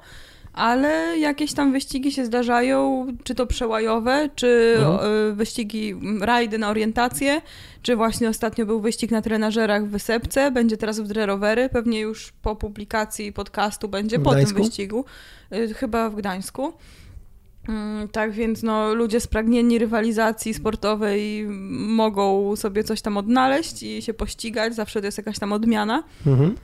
[0.58, 5.12] ale jakieś tam wyścigi się zdarzają, czy to przełajowe, czy Mhm.
[5.32, 7.42] y, wyścigi, m, rajdy na orientację,
[7.82, 12.34] czy właśnie ostatnio był wyścig na trenażerach w Wysepce, będzie teraz w Drerowery, pewnie już
[12.42, 14.64] po publikacji podcastu będzie W po tym Gdańsku?
[14.64, 15.06] wyścigu,
[15.54, 16.74] y, chyba w Gdańsku.
[17.70, 21.46] Mm, Tak więc no, ludzie spragnieni rywalizacji sportowej
[21.80, 26.04] mogą sobie coś tam odnaleźć i się pościgać, zawsze to jest jakaś tam odmiana.
[26.28, 26.56] Mhm.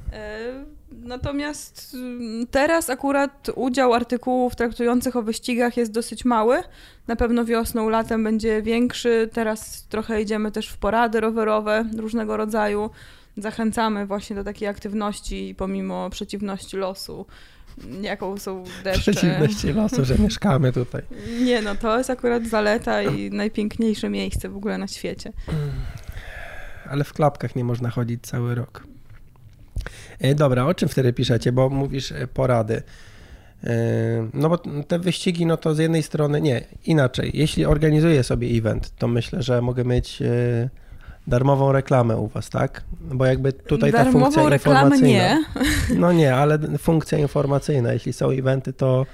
[1.02, 6.64] Natomiast mm, teraz akurat udział artykułów traktujących o wyścigach jest dosyć mały.
[7.08, 9.30] Na pewno wiosną, latem będzie większy.
[9.34, 12.90] Teraz trochę idziemy też w porady rowerowe różnego rodzaju.
[13.38, 17.26] Zachęcamy właśnie do takiej aktywności pomimo przeciwności losu,
[18.02, 19.12] jaką są deszcze.
[19.12, 21.02] Przeciwności losu, że mieszkamy tutaj.
[21.42, 25.34] Nie no, to jest akurat zaleta i najpiękniejsze miejsce w ogóle na świecie.
[26.90, 28.93] Ale w klapkach nie można chodzić cały rok.
[30.20, 31.52] E, Dobra, o czym wtedy piszecie?
[31.52, 32.84] Bo mówisz e, porady.
[33.64, 33.70] E,
[34.34, 34.58] No bo
[34.88, 37.32] te wyścigi, no to z jednej strony, nie, inaczej.
[37.34, 40.24] Jeśli organizuję sobie event, to myślę, że mogę mieć
[41.28, 42.84] darmową reklamę u was, tak?
[43.02, 45.08] Bo jakby tutaj ta Darmową funkcja informacyjna.
[45.08, 45.44] nie.
[45.96, 47.94] No nie, ale funkcja informacyjna.
[47.94, 49.06] Jeśli są eventy, to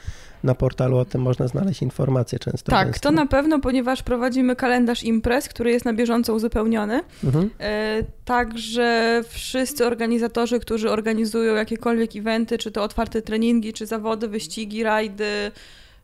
[0.43, 2.71] na portalu o tym można znaleźć informacje często.
[2.71, 7.01] Tak, to na pewno, ponieważ prowadzimy kalendarz imprez, który jest na bieżąco uzupełniony.
[7.23, 7.49] Mhm.
[7.59, 14.83] E, Także wszyscy organizatorzy, którzy organizują jakiekolwiek eventy, czy to otwarte treningi, czy zawody, wyścigi,
[14.83, 15.51] rajdy,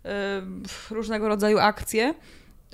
[0.05, 0.41] e,
[0.91, 2.13] różnego rodzaju akcje,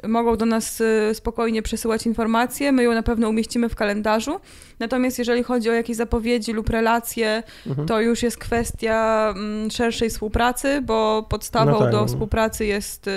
[0.07, 2.71] mogą do nas e, spokojnie przesyłać informacje.
[2.71, 4.39] My ją na pewno umieścimy w kalendarzu.
[4.79, 7.87] Natomiast jeżeli chodzi o jakieś zapowiedzi lub relacje, Mhm.
[7.87, 12.07] to już jest kwestia mm, szerszej współpracy, bo podstawą No tak, do no.
[12.07, 13.11] współpracy jest y,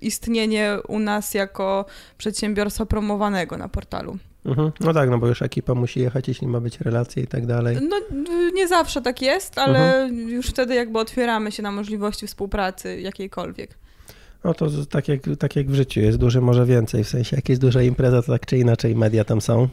[0.00, 1.84] istnienie u nas jako
[2.18, 4.16] przedsiębiorstwa promowanego na portalu.
[4.44, 4.72] Mhm.
[4.80, 7.76] No tak, no bo już ekipa musi jechać, jeśli ma być relacje i tak dalej.
[7.90, 10.28] No y, nie zawsze tak jest, ale Mhm.
[10.28, 13.78] już wtedy jakby otwieramy się na możliwości współpracy jakiejkolwiek.
[14.44, 17.48] No to tak jak, tak jak w życiu, jest duży, może więcej, w sensie jak
[17.48, 19.68] jest duża impreza, to tak czy inaczej media tam są,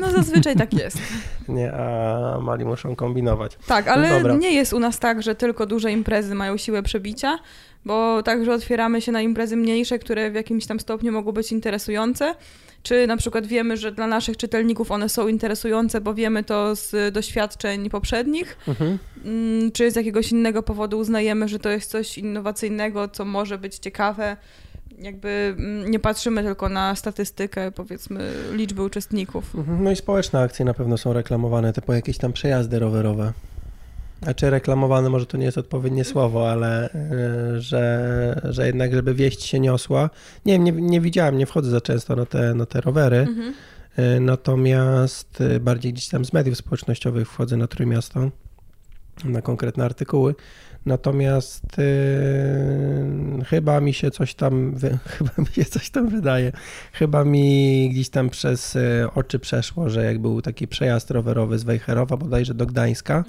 [0.00, 0.98] No zazwyczaj tak jest.
[1.48, 3.58] nie, a mali muszą kombinować.
[3.66, 4.34] Tak, ale Dobra.
[4.34, 7.38] nie jest u nas tak, że tylko duże imprezy mają siłę przebicia,
[7.84, 12.34] bo także otwieramy się na imprezy mniejsze, które w jakimś tam stopniu mogą być interesujące.
[12.82, 17.14] Czy na przykład wiemy, że dla naszych czytelników one są interesujące, bo wiemy to z
[17.14, 18.98] doświadczeń poprzednich, Mhm.
[19.24, 23.78] Mm, czy z jakiegoś innego powodu uznajemy, że to jest coś innowacyjnego, co może być
[23.78, 24.36] ciekawe.
[24.98, 29.54] Jakby mm, nie patrzymy tylko na statystykę, powiedzmy, liczby uczestników.
[29.54, 29.84] Mhm.
[29.84, 33.32] No i społeczne akcje na pewno są reklamowane, typu jakieś tam przejazdy rowerowe.
[34.22, 36.88] Znaczy reklamowane może to nie jest odpowiednie słowo, ale
[37.56, 40.10] y, że, że jednak żeby wieść się niosła.
[40.46, 43.54] Nie nie, nie widziałem, nie wchodzę za często na te, na te rowery, Mhm.
[43.98, 48.30] y, natomiast y, bardziej gdzieś tam z mediów społecznościowych wchodzę na Trójmiasto,
[49.24, 50.34] na konkretne artykuły.
[50.86, 56.52] Natomiast y, chyba mi się coś tam, wy, chyba mi się coś tam wydaje.
[56.92, 61.64] Chyba mi gdzieś tam przez y, oczy przeszło, że jak był taki przejazd rowerowy z
[61.64, 63.24] Wejherowa bodajże do Gdańska,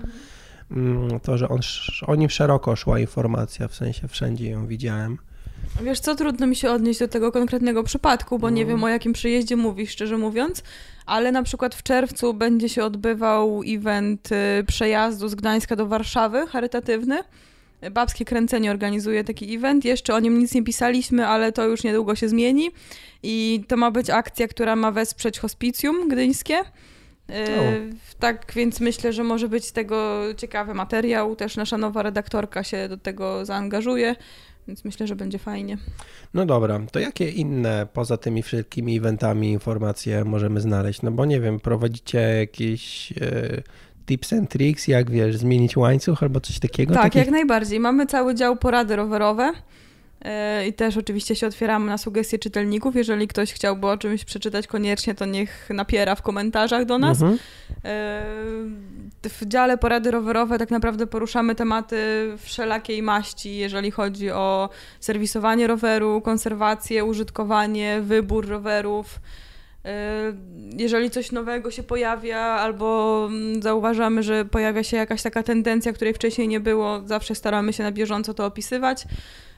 [0.72, 1.60] mm, to, że on,
[2.08, 5.18] o nim szeroko szła informacja, w sensie wszędzie ją widziałem.
[5.84, 8.76] Wiesz co, trudno mi się odnieść do tego konkretnego przypadku, bo nie Mm.
[8.76, 10.64] wiem o jakim przyjeździe mówisz, szczerze mówiąc,
[11.06, 16.48] ale na przykład w czerwcu będzie się odbywał event y, przejazdu z Gdańska do Warszawy,
[16.48, 17.20] charytatywny.
[17.92, 19.86] Babskie Kręcenie organizuje taki event.
[19.86, 22.72] Jeszcze o nim nic nie pisaliśmy, ale to już niedługo się zmieni.
[23.24, 26.60] I to ma być akcja, która ma wesprzeć hospicjum gdyńskie.
[26.60, 26.64] Y,
[28.20, 31.36] Tak, więc myślę, że może być z tego ciekawy materiał.
[31.36, 34.16] Też nasza nowa redaktorka się do tego zaangażuje,
[34.68, 35.78] Więc myślę, że będzie fajnie.
[36.34, 41.02] No dobra, to jakie inne poza tymi wszystkimi eventami informacje możemy znaleźć?
[41.02, 43.62] No bo nie wiem, prowadzicie jakieś e,
[44.06, 46.94] tips and tricks, jak wiesz, zmienić łańcuch albo coś takiego?
[46.94, 47.80] Tak, Takich- jak najbardziej.
[47.80, 49.52] Mamy cały dział porady rowerowe.
[50.26, 52.96] E, I też oczywiście się otwieramy na sugestie czytelników.
[52.96, 57.22] Jeżeli ktoś chciałby o czymś przeczytać koniecznie, to niech napiera w komentarzach do nas.
[57.22, 57.40] Mhm.
[57.86, 58.26] E,
[59.30, 61.98] W dziale porady rowerowe tak naprawdę poruszamy tematy
[62.38, 64.70] wszelakiej maści, jeżeli chodzi o
[65.00, 69.20] serwisowanie roweru, konserwację, użytkowanie, wybór rowerów.
[69.86, 70.34] E,
[70.78, 76.14] Jeżeli coś nowego się pojawia, albo mm, zauważamy, że pojawia się jakaś taka tendencja, której
[76.14, 79.06] wcześniej nie było, zawsze staramy się na bieżąco to opisywać.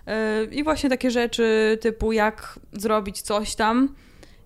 [0.07, 3.95] E, I właśnie takie rzeczy typu jak zrobić coś tam.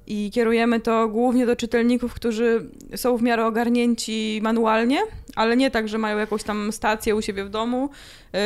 [0.07, 4.99] I kierujemy to głównie do czytelników, którzy są w miarę ogarnięci manualnie,
[5.35, 7.89] ale nie tak, że mają jakąś tam stację u siebie w domu,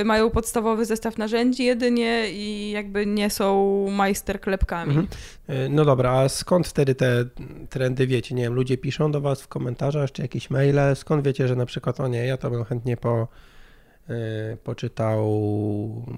[0.01, 4.89] y, mają podstawowy zestaw narzędzi jedynie i jakby nie są majsterklepkami.
[4.89, 5.07] Mhm.
[5.47, 7.26] E, No dobra, a skąd wtedy te
[7.70, 8.36] trendy wiecie?
[8.36, 11.66] Nie wiem, ludzie piszą do was w komentarzach czy jakieś maile, skąd wiecie, że na
[11.66, 13.28] przykład, o nie, ja to bym chętnie po,
[14.64, 15.26] poczytał,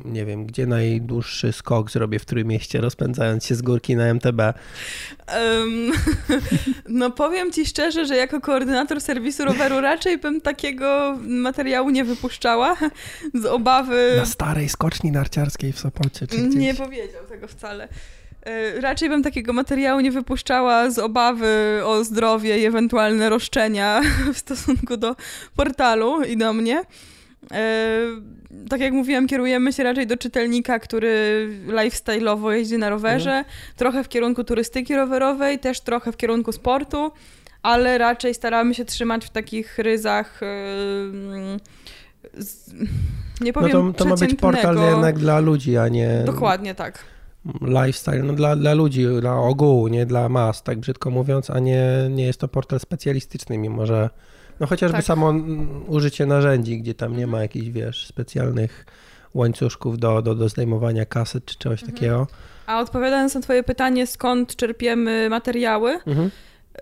[0.05, 4.39] nie wiem, gdzie najdłuższy skok zrobię w Trójmieście, rozpędzając się z górki na MTB.
[5.27, 5.91] Em,
[6.89, 12.77] no powiem ci szczerze, że jako koordynator serwisu roweru raczej bym takiego materiału nie wypuszczała
[13.33, 14.13] z obawy...
[14.17, 16.27] Na starej skoczni narciarskiej w Sopocie.
[16.27, 16.41] Czy.
[16.41, 17.87] Nie powiedział tego wcale.
[18.47, 24.01] E, Raczej bym takiego materiału nie wypuszczała z obawy o zdrowie i ewentualne roszczenia
[24.33, 25.15] w stosunku do
[25.55, 26.83] portalu i do mnie.
[27.51, 27.99] E,
[28.69, 33.43] Tak jak mówiłam, kierujemy się raczej do czytelnika, który lifestyle'owo jeździ na rowerze,
[33.75, 37.11] trochę w kierunku turystyki rowerowej, też trochę w kierunku sportu,
[37.63, 40.39] ale raczej staramy się trzymać w takich ryzach.
[40.43, 40.47] e,
[42.37, 42.73] z-
[43.41, 47.05] Nie No powiem to, to ma być portal jednak dla ludzi, a nie Dokładnie tak.
[47.61, 51.83] Lifestyle, no dla, dla ludzi, dla ogółu, nie dla mas, tak brzydko mówiąc, a nie,
[52.09, 54.09] nie jest to portal specjalistyczny, mimo że
[54.59, 55.05] no chociażby Tak.
[55.05, 55.33] samo
[55.87, 58.85] użycie narzędzi, gdzie tam nie ma jakichś, wiesz, specjalnych
[59.33, 61.95] łańcuszków do, do, do zdejmowania kaset czy czegoś Mhm.
[61.95, 62.27] takiego.
[62.67, 66.31] A odpowiadając na Twoje pytanie, skąd czerpiemy materiały, Mhm.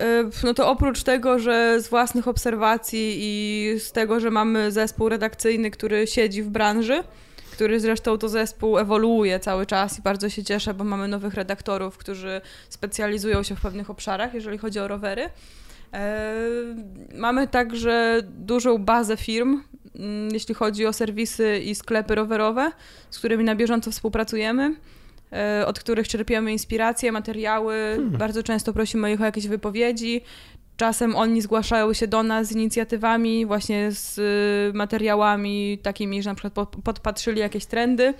[0.44, 5.70] no to oprócz tego, że z własnych obserwacji i z tego, że mamy zespół redakcyjny,
[5.70, 7.02] który siedzi w branży,
[7.56, 11.98] który zresztą to zespół ewoluuje cały czas i bardzo się cieszę, bo mamy nowych redaktorów,
[11.98, 15.30] którzy specjalizują się w pewnych obszarach, jeżeli chodzi o rowery.
[15.92, 16.34] E,
[17.14, 19.62] Mamy także dużą bazę firm,
[19.94, 22.72] mm, jeśli chodzi o serwisy i sklepy rowerowe,
[23.10, 24.76] z którymi na bieżąco współpracujemy,
[25.32, 27.74] e, od których czerpiemy inspiracje, materiały.
[28.18, 30.20] Bardzo często prosimy ich o jakieś wypowiedzi.
[30.76, 36.34] Czasem oni zgłaszają się do nas z inicjatywami, właśnie z y, materiałami takimi, że na
[36.34, 38.14] przykład po- podpatrzyli jakieś trendy.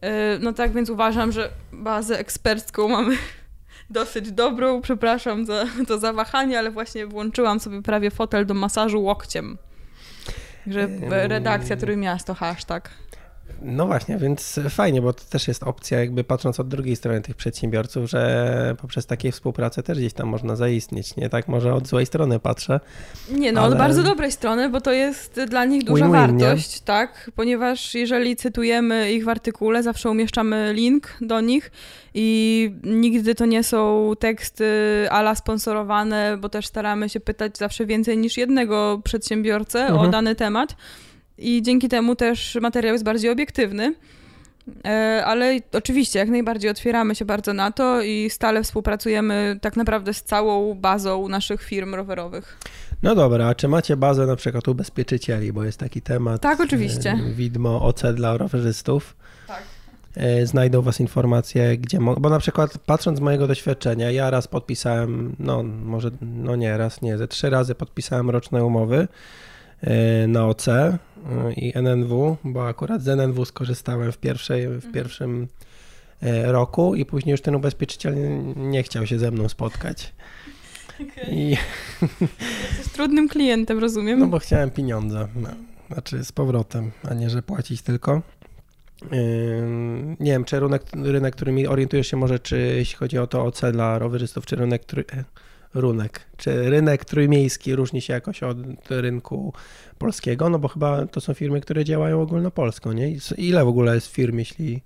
[0.00, 3.16] E, No tak więc uważam, że bazę ekspercką mamy
[3.90, 4.80] dosyć dobrą.
[4.80, 9.58] Przepraszam za to zawahanie, ale właśnie włączyłam sobie prawie fotel do masażu łokciem.
[10.66, 10.88] Że
[11.28, 12.90] redakcja Trójmiasto hashtag.
[13.62, 17.36] No właśnie, więc fajnie, bo to też jest opcja, jakby patrząc od drugiej strony tych
[17.36, 21.28] przedsiębiorców, że poprzez takie współpracę też gdzieś tam można zaistnieć, nie?
[21.28, 22.80] Tak może od złej strony patrzę.
[23.30, 26.44] Nie, no Ale- od bardzo dobrej strony, bo to jest dla nich duża Win-win, nie?
[26.44, 27.30] wartość, tak?
[27.36, 31.70] Ponieważ jeżeli cytujemy ich w artykule, zawsze umieszczamy link do nich
[32.14, 34.64] i nigdy to nie są teksty
[35.10, 40.10] ala sponsorowane, bo też staramy się pytać zawsze więcej niż jednego przedsiębiorcę o Mhm.
[40.10, 40.76] dany temat.
[41.38, 43.94] I dzięki temu też materiał jest bardziej obiektywny.
[44.84, 50.14] E, Ale oczywiście, jak najbardziej otwieramy się bardzo na to i stale współpracujemy tak naprawdę
[50.14, 52.58] z całą bazą naszych firm rowerowych.
[53.02, 56.42] No dobra, a czy macie bazę na przykład ubezpieczycieli, bo jest taki temat.
[56.42, 57.10] Tak, oczywiście.
[57.10, 59.16] e, Widmo OC dla rowerzystów.
[59.46, 59.62] Tak.
[60.16, 65.36] E, Znajdą was informacje, gdzie Bo na przykład patrząc z mojego doświadczenia, ja raz podpisałem,
[65.38, 69.08] no może, no nie, raz nie, ze trzy razy podpisałem roczne umowy
[70.28, 70.98] na OC e,
[71.56, 75.48] i NNW, bo akurat z NNW skorzystałem w, pierwszej, w pierwszym
[76.22, 78.14] e, roku i później już ten ubezpieczyciel
[78.56, 80.12] nie chciał się ze mną spotkać.
[81.30, 81.50] I,
[82.68, 84.18] Jesteś trudnym klientem, rozumiem?
[84.18, 85.48] no bo chciałem pieniądze, no,
[85.90, 88.22] znaczy z powrotem, a nie, że płacić tylko.
[90.20, 93.60] Nie wiem, czy rynek, rynek, którymi orientujesz się może, czy jeśli chodzi o to OC
[93.72, 94.82] dla rowerzystów, czy rynek,
[95.12, 95.24] e,
[95.74, 98.58] runek, czy rynek trójmiejski różni się jakoś od
[98.90, 99.52] rynku
[99.98, 103.16] polskiego, no bo chyba to są firmy, które działają ogólnopolsko, nie?
[103.36, 104.82] Ile w ogóle jest firm, jeśli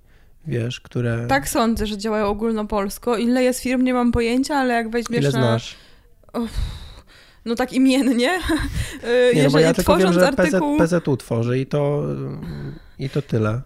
[0.47, 1.27] wiesz, które...
[1.27, 3.17] Tak sądzę, że działają ogólnopolsko.
[3.17, 5.37] Ile jest firm, nie mam pojęcia, ale jak weźmiesz Ile na...
[5.37, 5.75] znasz?
[7.45, 8.39] No tak imiennie.
[9.33, 10.77] Nie, no Jeżeli ja tylko wiem, tworząc że artykuł...
[10.77, 12.03] PZ, PZU tworzy i to,
[12.99, 13.61] i to tyle.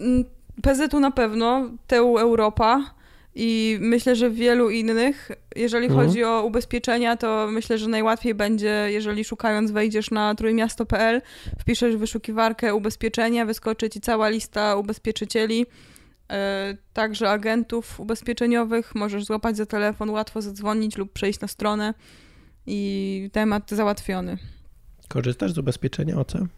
[0.00, 0.24] Mm,
[0.62, 2.94] PZU na pewno, TU Europa
[3.40, 5.30] i myślę, że wielu innych.
[5.56, 6.06] Jeżeli Mhm.
[6.06, 11.22] chodzi o ubezpieczenia, to myślę, że najłatwiej będzie, jeżeli szukając wejdziesz na trójmiasto.pl,
[11.60, 15.66] wpiszesz w wyszukiwarkę ubezpieczenia, wyskoczy ci cała lista ubezpieczycieli,
[16.32, 18.94] e, także agentów ubezpieczeniowych.
[18.94, 21.94] Możesz złapać za telefon, łatwo zadzwonić lub przejść na stronę
[22.66, 24.38] i temat załatwiony.
[25.08, 26.34] Korzystasz z ubezpieczenia OC?
[26.34, 26.48] Yy,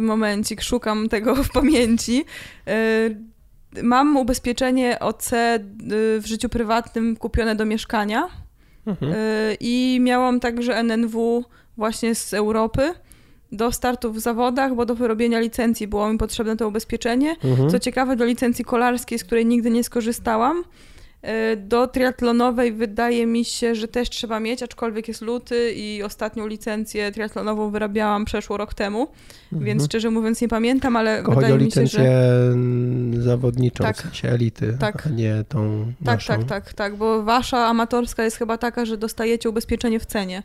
[0.00, 2.24] momencik, szukam tego w pamięci.
[2.66, 3.35] Yy,
[3.82, 8.28] mam ubezpieczenie OC yy, w życiu prywatnym kupione do mieszkania
[8.86, 9.12] Mhm.
[9.12, 11.44] yy, i miałam także NNW
[11.76, 12.94] właśnie z Europy
[13.52, 17.36] do startu w zawodach, bo do wyrobienia licencji było mi potrzebne to ubezpieczenie.
[17.44, 17.70] Mhm.
[17.70, 20.64] Co ciekawe, do licencji kolarskiej, z której nigdy nie skorzystałam.
[21.26, 26.46] Yy, Do triatlonowej wydaje mi się, że też trzeba mieć, aczkolwiek jest luty i ostatnią
[26.46, 29.08] licencję triatlonową wyrabiałam przeszło rok temu,
[29.52, 29.80] więc Mhm.
[29.88, 32.00] szczerze mówiąc nie pamiętam, ale Tylko wydaje mi się, licencję
[33.16, 33.22] że...
[33.22, 33.96] zawodniczą, Tak.
[33.96, 35.06] w sensie elity, Tak.
[35.06, 36.34] a nie tą Tak, naszą.
[36.34, 40.42] tak, tak, tak, bo wasza amatorska jest chyba taka, że dostajecie ubezpieczenie w cenie,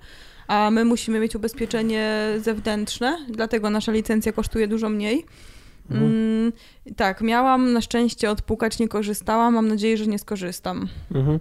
[0.47, 5.25] a my musimy mieć ubezpieczenie zewnętrzne, dlatego nasza licencja kosztuje dużo mniej.
[5.91, 6.03] Mhm.
[6.11, 6.51] Mm,
[6.95, 10.87] tak, miałam na szczęście odpukać, nie korzystałam, mam nadzieję, że nie skorzystam.
[11.15, 11.39] Mhm.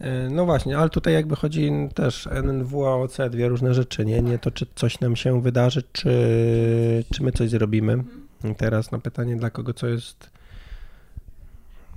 [0.00, 4.22] E, No właśnie, ale tutaj jakby chodzi też NNW, AOC, dwie różne rzeczy, nie?
[4.22, 6.10] Nie to, czy coś nam się wydarzy, czy,
[7.12, 8.04] czy my coś zrobimy.
[8.50, 10.30] I teraz na pytanie, dla kogo co jest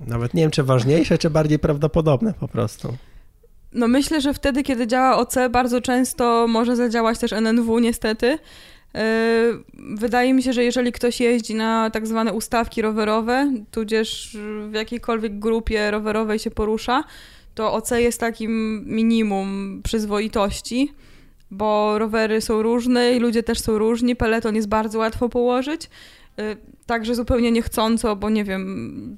[0.07, 2.97] nawet nie wiem, czy ważniejsze, czy bardziej prawdopodobne po prostu.
[3.73, 8.39] No myślę, że wtedy, kiedy działa OC, bardzo często może zadziałać też NNW niestety.
[8.93, 9.01] Yy,
[9.73, 14.37] Wydaje mi się, że jeżeli ktoś jeździ na tak zwane ustawki rowerowe, tudzież
[14.69, 17.03] w jakiejkolwiek grupie rowerowej się porusza,
[17.55, 20.93] to OC jest takim minimum przyzwoitości,
[21.51, 25.89] bo rowery są różne i ludzie też są różni, peleton jest bardzo łatwo położyć.
[26.37, 29.17] Yy, Także zupełnie niechcąco, bo nie wiem,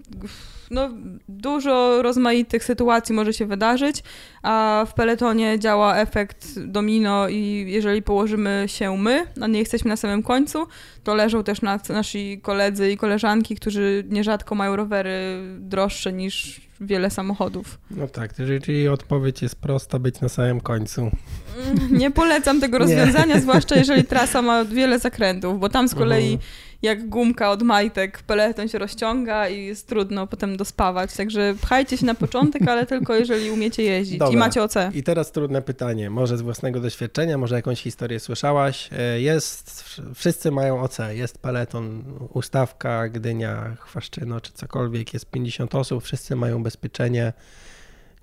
[0.70, 0.90] no
[1.30, 4.04] dużo rozmaitych sytuacji może się wydarzyć,
[4.44, 9.98] a w peletonie działa efekt domino i jeżeli położymy się my, a nie jesteśmy na
[9.98, 10.68] samym końcu,
[11.04, 17.10] to leżą też na, nasi koledzy i koleżanki, którzy nierzadko mają rowery droższe niż wiele
[17.10, 17.80] samochodów.
[17.92, 21.02] No tak, czyli, odpowiedź jest prosta, być na samym końcu.
[21.02, 26.34] Mm, Nie polecam tego rozwiązania, zwłaszcza jeżeli trasa ma wiele zakrętów, bo tam z kolei
[26.34, 26.50] Mhm.
[26.82, 31.16] Jak gumka od majtek peleton się rozciąga i jest trudno potem dospawać.
[31.16, 34.40] Także pchajcie się na początek, ale tylko jeżeli umiecie jeździć i Dobra.
[34.40, 34.74] macie OC.
[34.94, 38.90] I teraz trudne pytanie, może z własnego doświadczenia, może jakąś historię słyszałaś.
[38.92, 39.84] E, Jest,
[40.16, 42.04] wszyscy mają OC, jest peleton,
[42.34, 47.34] ustawka, Gdynia, Chwaszczyno czy cokolwiek, jest 50 osób, wszyscy mają bezpieczenie.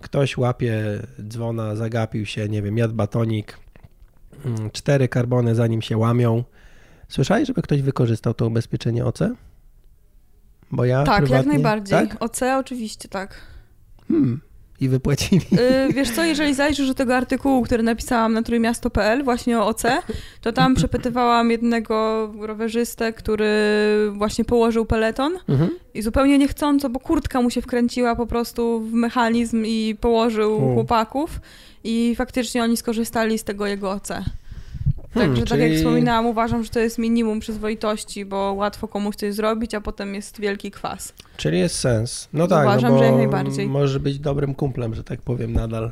[0.01, 0.83] Ktoś łapie
[1.29, 3.59] dzwona, zagapił się, nie wiem, jadł batonik,
[4.45, 6.45] mm, cztery karbony zanim się łamią.
[7.09, 9.19] Słyszałeś, żeby ktoś wykorzystał to ubezpieczenie OC?
[10.71, 12.09] Bo ja Tak, jak prywatnie- najbardziej.
[12.09, 12.17] Tak?
[12.23, 13.35] OC oczywiście tak.
[14.09, 14.41] Hmm.
[14.81, 15.47] I wypłacili.
[15.53, 19.83] Yy, wiesz co, jeżeli zajrzysz do tego artykułu, który napisałam na trójmiasto.pl właśnie o OC,
[20.41, 23.51] to tam przepytywałam jednego rowerzystę, który
[24.13, 25.71] właśnie położył peleton Mhm.
[25.95, 30.75] i zupełnie niechcąco, bo kurtka mu się wkręciła po prostu w mechanizm i położył U.
[30.75, 31.41] chłopaków
[31.85, 34.09] i faktycznie oni skorzystali z tego jego OC.
[35.21, 39.17] Hmm, Także tak jak czyli- wspominałam, uważam, że to jest minimum przyzwoitości, bo łatwo komuś
[39.17, 41.14] coś zrobić, a potem jest wielki kwas.
[41.37, 42.29] Czyli jest sens.
[42.33, 43.67] No tak, Uważam, no że jak najbardziej.
[43.69, 45.91] może być dobrym kumplem, że tak powiem nadal.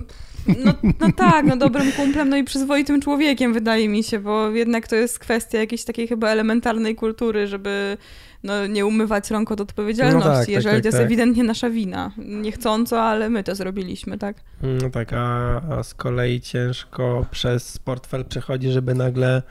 [0.65, 4.89] No, no tak, no dobrym kumplem, no i przyzwoitym człowiekiem wydaje mi się, bo jednak
[4.89, 7.97] to jest kwestia jakiejś takiej chyba elementarnej kultury, żeby
[8.45, 11.07] no, nie umywać rąk od odpowiedzialności, No tak, tak, jeżeli tak, to jest tak.
[11.07, 12.13] ewidentnie nasza wina.
[12.19, 14.37] Niechcąco, ale my to zrobiliśmy, tak?
[14.63, 19.43] No tak, a, a z kolei ciężko przez portfel przechodzi, żeby nagle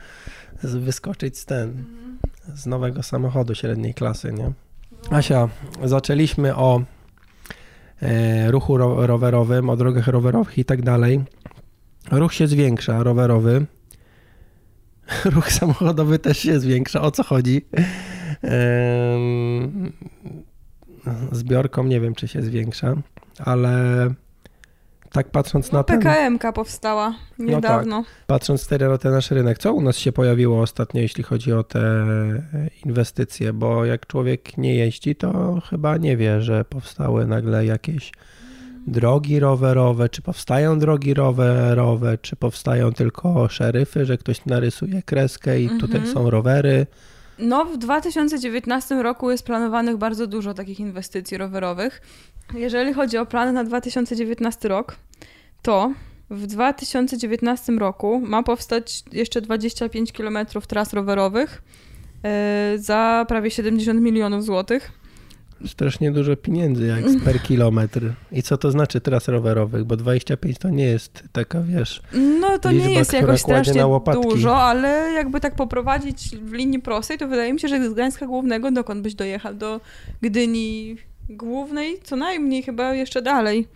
[0.62, 1.84] wyskoczyć z ten,
[2.54, 4.52] z nowego samochodu średniej klasy, nie?
[5.10, 5.48] Asia,
[5.84, 6.82] zaczęliśmy o
[8.02, 11.20] e, ruchu ro, rowerowym, o drogach rowerowych i tak dalej.
[12.10, 13.66] Ruch się zwiększa, rowerowy.
[15.34, 17.02] Ruch samochodowy też się zwiększa.
[17.02, 17.66] O co chodzi?
[21.32, 22.94] Zbiorką nie wiem, czy się zwiększa,
[23.38, 23.74] ale
[25.12, 28.04] tak patrząc na No, ten, PKM-ka powstała niedawno.
[28.26, 31.62] patrząc wtedy na ten nasz rynek, co u nas się pojawiło ostatnio, jeśli chodzi o
[31.62, 32.04] te
[32.84, 38.12] inwestycje, bo jak człowiek nie jeździ, to chyba nie wie, że powstały nagle jakieś
[38.86, 45.68] drogi rowerowe, czy powstają drogi rowerowe, czy powstają tylko szeryfy, że ktoś narysuje kreskę i
[45.68, 46.14] tutaj Mhm.
[46.14, 46.86] są rowery.
[47.38, 52.00] No, w 2019 roku jest planowanych bardzo dużo takich inwestycji rowerowych.
[52.54, 54.96] Jeżeli chodzi o plany na 2019 rok,
[55.62, 55.92] to
[56.30, 61.62] w 2019 roku ma powstać jeszcze 25 km tras rowerowych
[62.24, 64.92] e, za prawie 70 milionów złotych.
[65.66, 68.12] Strasznie dużo pieniędzy jak per kilometr.
[68.32, 69.84] I co to znaczy tras rowerowych?
[69.84, 72.02] Bo 25 to nie jest taka, wiesz.
[72.40, 73.84] No to liczba, nie jest jakoś strasznie
[74.22, 78.26] dużo, ale jakby tak poprowadzić w linii prostej, to wydaje mi się, że z Gdańska
[78.26, 79.54] Głównego dokąd byś dojechał?
[79.54, 79.80] Do
[80.22, 80.96] Gdyni
[81.28, 82.00] Głównej?
[82.02, 83.68] Co najmniej chyba jeszcze dalej.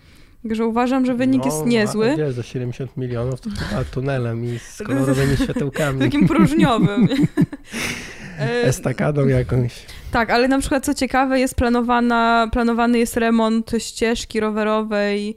[0.43, 2.17] Także uważam, że wynik no, jest niezły.
[2.17, 6.01] Wiesz, za 70 milionów to chyba tunelem i z kolorowymi światełkami.
[6.01, 7.09] Takim próżniowym.
[8.39, 9.75] E, Estakadą jakąś.
[10.13, 15.37] Tak, ale na przykład co ciekawe, jest planowana, planowany jest remont ścieżki rowerowej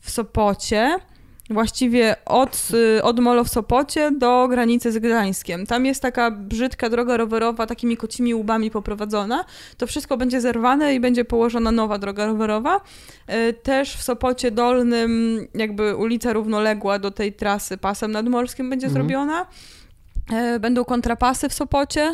[0.00, 0.96] w Sopocie.
[1.50, 5.66] Właściwie od, y, od Molo w Sopocie do granicy z Gdańskiem.
[5.66, 9.44] Tam jest taka brzydka droga rowerowa, takimi kocimi łbami poprowadzona.
[9.76, 12.80] To wszystko będzie zerwane i będzie położona nowa droga rowerowa.
[13.30, 19.02] Y, Też w Sopocie Dolnym, jakby ulica równoległa do tej trasy pasem nadmorskim będzie Mhm.
[19.02, 19.46] zrobiona.
[20.56, 22.12] Y, Będą kontrapasy w Sopocie.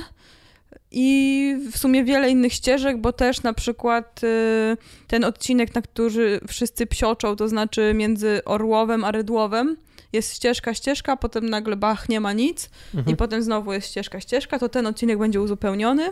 [0.91, 4.77] I w sumie wiele innych ścieżek, bo też na przykład y,
[5.07, 9.77] ten odcinek, na który wszyscy psioczą, to znaczy między Orłowem a Rydłowem,
[10.13, 13.15] jest ścieżka, ścieżka, potem nagle bach, nie ma nic Mhm.
[13.15, 16.09] i potem znowu jest ścieżka, ścieżka, to ten odcinek będzie uzupełniony.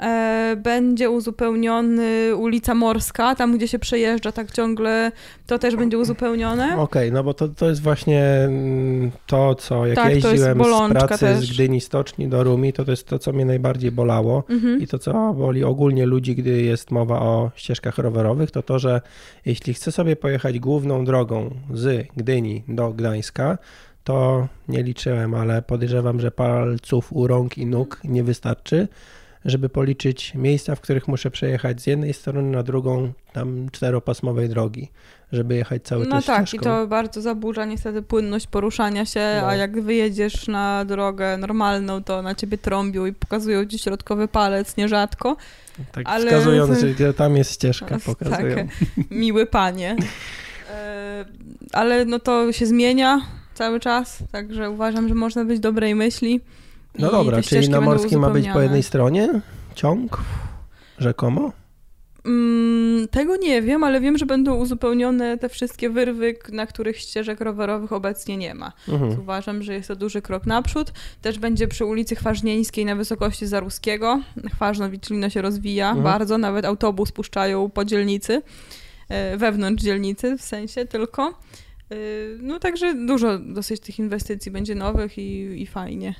[0.00, 5.12] E, będzie uzupełniony ulica Morska, tam gdzie się przejeżdża tak ciągle,
[5.46, 6.78] to też będzie uzupełnione.
[6.78, 11.18] Okej, no bo to, to jest właśnie mm, to, co jak Tak, jeździłem z pracy
[11.18, 11.46] też.
[11.46, 14.80] z Gdyni Stoczni do Rumi, to to jest to, co mnie najbardziej bolało Mhm.
[14.80, 19.00] i to, co boli ogólnie ludzi, gdy jest mowa o ścieżkach rowerowych, to to, że
[19.46, 23.58] jeśli chcę sobie pojechać główną drogą z Gdyni do Gdańska,
[24.04, 28.88] to nie liczyłem, ale podejrzewam, że palców u rąk i nóg nie wystarczy,
[29.44, 34.88] żeby policzyć miejsca, w których muszę przejechać z jednej strony na drugą tam czteropasmowej drogi,
[35.32, 36.62] żeby jechać cały No czas tak, ścieżką.
[36.62, 39.48] i to bardzo zaburza niestety płynność poruszania się, No.
[39.48, 44.76] a jak wyjedziesz na drogę normalną, to na ciebie trąbią i pokazują ci środkowy palec
[44.76, 45.36] nierzadko.
[45.92, 48.56] Tak ale- wskazując, że tam jest ścieżka, Tak, pokazują.
[49.10, 49.96] miły panie.
[50.70, 51.24] E,
[51.72, 53.20] ale no to się zmienia
[53.54, 56.40] cały czas, także uważam, że można być dobrej myśli.
[56.98, 59.40] No dobra, czyli na morskim ma być po jednej stronie
[59.74, 60.20] ciąg,
[60.98, 61.52] rzekomo?
[62.26, 67.40] Mm, tego nie wiem, ale wiem, że będą uzupełnione te wszystkie wyrwy, na których ścieżek
[67.40, 68.72] rowerowych obecnie nie ma.
[68.88, 69.20] Mhm.
[69.20, 70.92] Uważam, że jest to duży krok naprzód.
[71.22, 74.20] Też będzie przy ulicy Chważnieńskiej na wysokości Zaruskiego.
[74.54, 76.04] Chważno Wiczlino się rozwija Mhm.
[76.04, 78.42] bardzo, nawet autobus puszczają po dzielnicy,
[79.08, 81.28] e, wewnątrz dzielnicy w sensie tylko.
[81.90, 81.94] E,
[82.38, 86.14] No także dużo dosyć tych inwestycji będzie nowych i, i fajnie.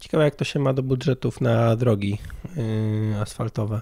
[0.00, 2.18] Ciekawe, jak to się ma do budżetów na drogi
[2.56, 3.80] yy, asfaltowe.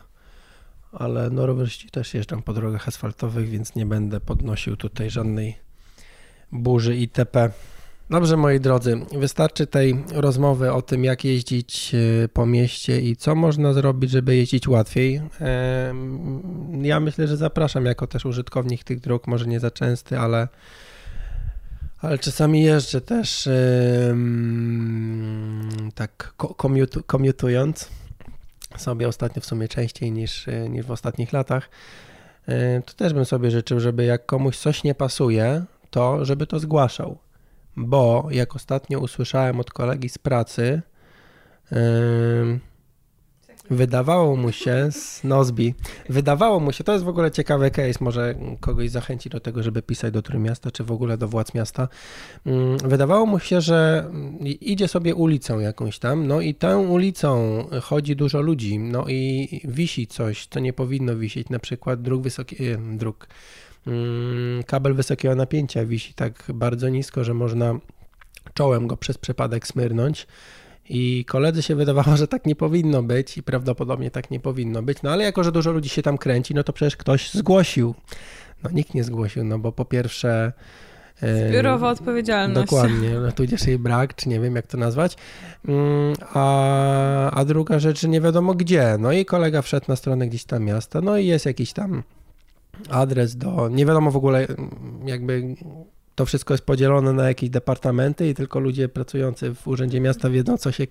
[0.92, 5.58] Ale no rowerzyści też jeżdżą po drogach asfaltowych, więc nie będę podnosił tutaj żadnej
[6.52, 7.50] burzy itp.
[8.10, 13.34] Dobrze, moi drodzy, wystarczy tej rozmowy o tym, jak jeździć yy, po mieście i co
[13.34, 15.20] można zrobić, żeby jeździć łatwiej.
[16.82, 20.48] Ja myślę, że zapraszam jako też użytkownik tych dróg, może nie za częsty, ale
[22.04, 23.46] ale czasami jeżdżę też
[24.10, 27.88] ym, tak ko- komiutu, komiutując
[28.76, 31.68] sobie ostatnio w sumie częściej niż, niż w ostatnich latach.
[32.48, 36.58] Y, To też bym sobie życzył, żeby jak komuś coś nie pasuje, to żeby to
[36.58, 37.18] zgłaszał.
[37.76, 40.82] Bo jak ostatnio usłyszałem od kolegi z pracy,
[43.70, 45.74] wydawało mu się z Nozbi,
[46.08, 49.82] wydawało mu się, to jest w ogóle ciekawy case, może kogoś zachęci do tego, żeby
[49.82, 51.88] pisać do Trójmiasta, czy w ogóle do władz miasta.
[52.46, 57.64] Mm, Wydawało mu się, że mm, idzie sobie ulicą jakąś tam, no i tą ulicą
[57.82, 62.64] chodzi dużo ludzi, no i wisi coś, co nie powinno wisieć, na przykład dróg wysoki,
[62.64, 63.26] e, dróg,
[63.86, 67.78] mm, kabel wysokiego napięcia wisi tak bardzo nisko, że można
[68.54, 70.26] czołem go przez przypadek smyrnąć.
[70.88, 75.02] I koledzy się wydawało, że tak nie powinno być i prawdopodobnie tak nie powinno być.
[75.02, 77.94] No ale jako, że dużo ludzi się tam kręci, no to przecież ktoś zgłosił.
[78.64, 80.52] No nikt nie zgłosił, no bo po pierwsze...
[81.22, 82.70] e, Zbiorowa odpowiedzialność.
[82.70, 85.16] Dokładnie, no, tudzież jej brak, czy nie wiem jak to nazwać.
[85.68, 88.96] Mm, A, a druga rzecz, że nie wiadomo gdzie.
[88.98, 92.02] No i kolega wszedł na stronę gdzieś tam miasta, no i jest jakiś tam
[92.90, 93.68] adres do.
[93.68, 94.70] Nie wiadomo w ogóle, mm,
[95.06, 95.54] jakby
[96.14, 100.58] to wszystko jest podzielone na jakieś departamenty i tylko ludzie pracujący w Urzędzie Miasta wiedzą,
[100.58, 100.86] co się,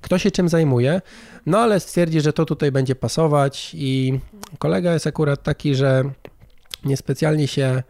[0.00, 1.00] kto się czym zajmuje.
[1.46, 4.20] No ale stwierdzi, że to tutaj będzie pasować i
[4.58, 6.04] kolega jest akurat taki, że
[6.84, 7.82] niespecjalnie się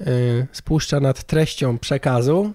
[0.00, 2.52] y, spuszcza nad treścią przekazu,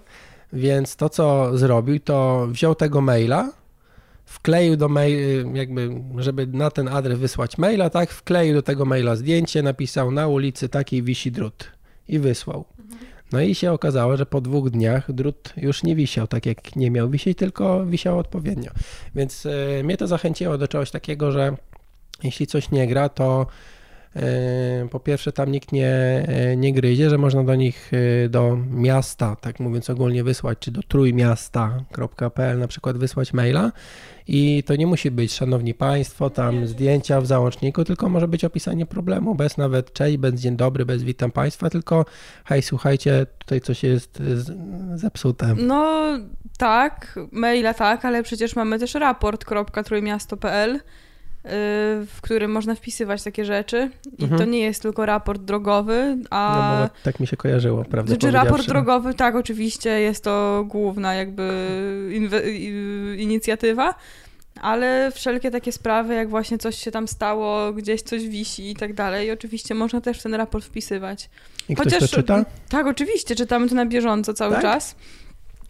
[0.52, 3.52] więc to, co zrobił, to wziął tego maila,
[4.24, 9.16] wkleił do mail, jakby, żeby na ten adres wysłać maila, tak, wkleił do tego maila
[9.16, 11.70] zdjęcie, napisał na ulicy takiej wisi drut
[12.08, 12.64] i wysłał.
[13.32, 16.90] No i się okazało, że po dwóch dniach drut już nie wisiał tak, jak nie
[16.90, 18.70] miał wisieć, tylko wisiał odpowiednio.
[19.14, 21.56] Więc y, mnie to zachęciło do czegoś takiego, że
[22.22, 23.73] jeśli coś nie gra, to E,
[24.90, 25.88] po pierwsze, tam nikt nie,
[26.28, 27.90] e, nie gryzie, że można do nich,
[28.24, 33.72] e, do miasta, tak mówiąc ogólnie, wysłać, czy do trójmiasta.pl na przykład wysłać maila.
[34.26, 38.86] I to nie musi być, szanowni państwo, tam zdjęcia w załączniku, tylko może być opisanie
[38.86, 42.04] problemu, bez nawet cześć, bez dzień dobry, bez witam państwa, tylko
[42.44, 44.22] hej, słuchajcie, tutaj coś jest
[44.94, 45.54] zepsute.
[45.56, 46.12] No
[46.58, 50.80] tak, maila tak, ale przecież mamy też raport.trójmiasto.pl
[52.06, 54.40] w którym można wpisywać takie rzeczy i mhm.
[54.40, 56.70] to nie jest tylko raport drogowy, a...
[56.80, 58.10] No bo tak mi się kojarzyło, prawda?
[58.10, 61.50] Znaczy raport drogowy, tak, oczywiście jest to główna jakby
[63.18, 63.94] inicjatywa,
[64.60, 68.94] ale wszelkie takie sprawy, jak właśnie coś się tam stało, gdzieś coś wisi i tak
[68.94, 71.30] dalej, oczywiście można też w ten raport wpisywać.
[71.68, 72.44] I Chociaż, ktoś to czyta?
[72.68, 74.62] Tak, oczywiście, czytamy to na bieżąco cały tak?
[74.62, 74.96] czas.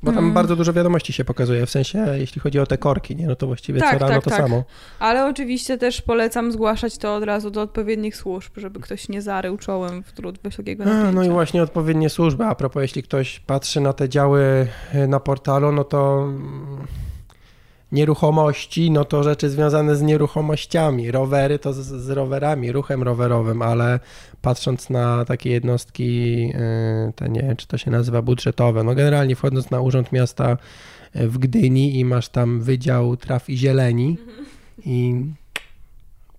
[0.04, 0.34] Bo tam mm.
[0.34, 3.26] bardzo dużo wiadomości się pokazuje, w sensie jeśli chodzi o te korki, nie?
[3.26, 4.38] no to właściwie tak, co rano tak, to tak.
[4.40, 4.64] samo.
[4.98, 9.56] Ale oczywiście też polecam zgłaszać to od razu do odpowiednich służb, żeby ktoś nie zarył
[9.58, 11.08] czołem w trud wysokiego napięcia.
[11.08, 12.44] A, no i właśnie odpowiednie służby.
[12.44, 14.66] A propos, jeśli ktoś patrzy na te działy
[15.08, 16.28] na portalu, no to
[17.94, 21.10] nieruchomości, no to rzeczy związane z nieruchomościami.
[21.10, 24.00] Rowery to z, z, rowerami, ruchem rowerowym, ale
[24.42, 26.34] patrząc na takie jednostki,
[27.08, 30.56] y, te nie wiem, czy to się nazywa budżetowe, no generalnie wchodząc na Urząd Miasta
[31.16, 34.18] y, w Gdyni i masz tam Wydział Traw i Zieleni
[34.84, 35.24] i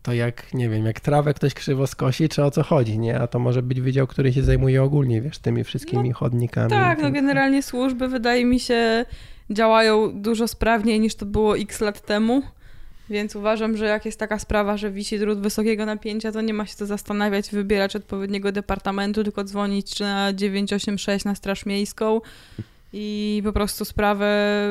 [0.06, 3.20] to jak, nie wiem, jak trawę ktoś krzywo skosi, czy o co chodzi, nie?
[3.20, 6.70] A to może być wydział, który się zajmuje ogólnie, wiesz, tymi wszystkimi no, chodnikami.
[6.70, 9.06] Tak, no generalnie służby wydaje mi się
[9.50, 12.42] działają dużo sprawniej niż to było x lat temu.
[13.10, 16.66] Więc uważam, że jak jest taka sprawa, że wisi drut wysokiego napięcia, to nie ma
[16.66, 22.22] się co zastanawiać, wybierać odpowiedniego departamentu, tylko dzwonić na 986 na Straż Miejską
[22.94, 24.68] i po prostu sprawę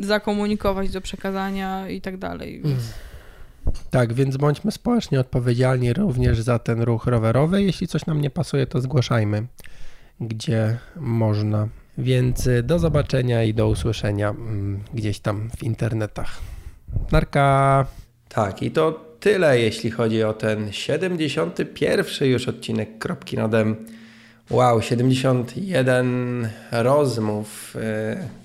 [0.00, 2.62] zakomunikować do przekazania i tak dalej.
[2.64, 2.80] Więc...
[3.90, 7.62] Tak, więc bądźmy społecznie odpowiedzialni również za ten ruch rowerowy.
[7.62, 9.46] Jeśli coś nam nie pasuje, to zgłaszajmy,
[10.20, 11.68] gdzie można.
[11.98, 16.40] Więc y, do zobaczenia i do usłyszenia mm, gdzieś tam w internetach.
[17.12, 17.86] Narka.
[18.28, 23.76] Tak, i to tyle, jeśli chodzi o ten 71 już odcinek Kropki Nodem.
[24.50, 27.76] Wow, 71 rozmów.
[27.76, 28.42] Y,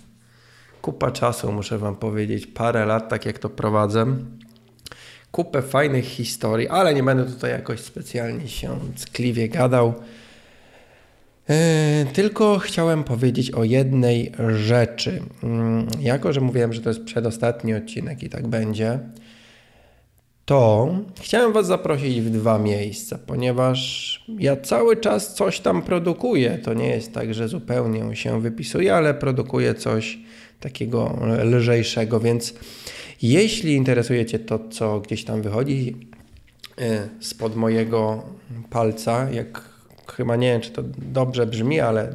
[0.81, 2.47] kupa czasu, muszę Wam powiedzieć.
[2.47, 4.05] Parę lat, tak jak to prowadzę.
[5.31, 9.93] Kupę fajnych historii, ale nie będę tutaj jakoś specjalnie się ckliwie gadał.
[11.49, 15.21] E, tylko chciałem powiedzieć o jednej rzeczy.
[15.43, 18.99] Mm, jako, że mówiłem, że to jest przedostatni odcinek i tak będzie,
[20.45, 20.89] to
[21.21, 26.57] chciałem Was zaprosić w dwa miejsca, ponieważ ja cały czas coś tam produkuję.
[26.63, 30.19] To nie jest tak, że zupełnie się wypisuję, ale produkuję coś
[30.59, 32.53] takiego lżejszego, więc
[33.21, 35.97] jeśli interesujecie to, co gdzieś tam wychodzi
[36.77, 38.23] e, spod mojego
[38.69, 39.76] palca, jak
[40.11, 42.09] chyba nie wiem, czy to dobrze brzmi, ale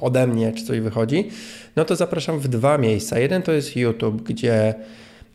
[0.00, 1.28] ode mnie, czy coś wychodzi,
[1.76, 3.18] no to zapraszam w dwa miejsca.
[3.18, 4.74] Jeden to jest YouTube, gdzie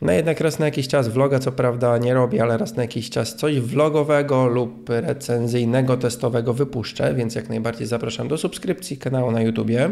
[0.02, 3.10] no jednak raz na jakiś czas vloga, co prawda nie robię, ale raz na jakiś
[3.10, 9.42] czas coś vlogowego lub recenzyjnego, testowego wypuszczę, więc jak najbardziej zapraszam do subskrypcji kanału na
[9.42, 9.90] YouTubie.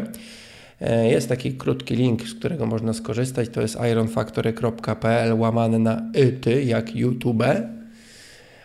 [0.81, 6.11] E, jest taki krótki link, z którego można skorzystać, to jest ironfactory.pl łamane na
[6.47, 7.43] y, jak YouTube.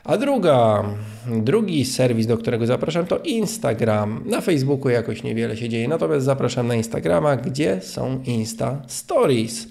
[0.05, 0.85] A druga,
[1.27, 4.23] drugi serwis, do którego zapraszam, to Instagram.
[4.27, 9.69] Na Facebooku jakoś niewiele się dzieje, natomiast zapraszam na Instagrama, gdzie są Insta Stories.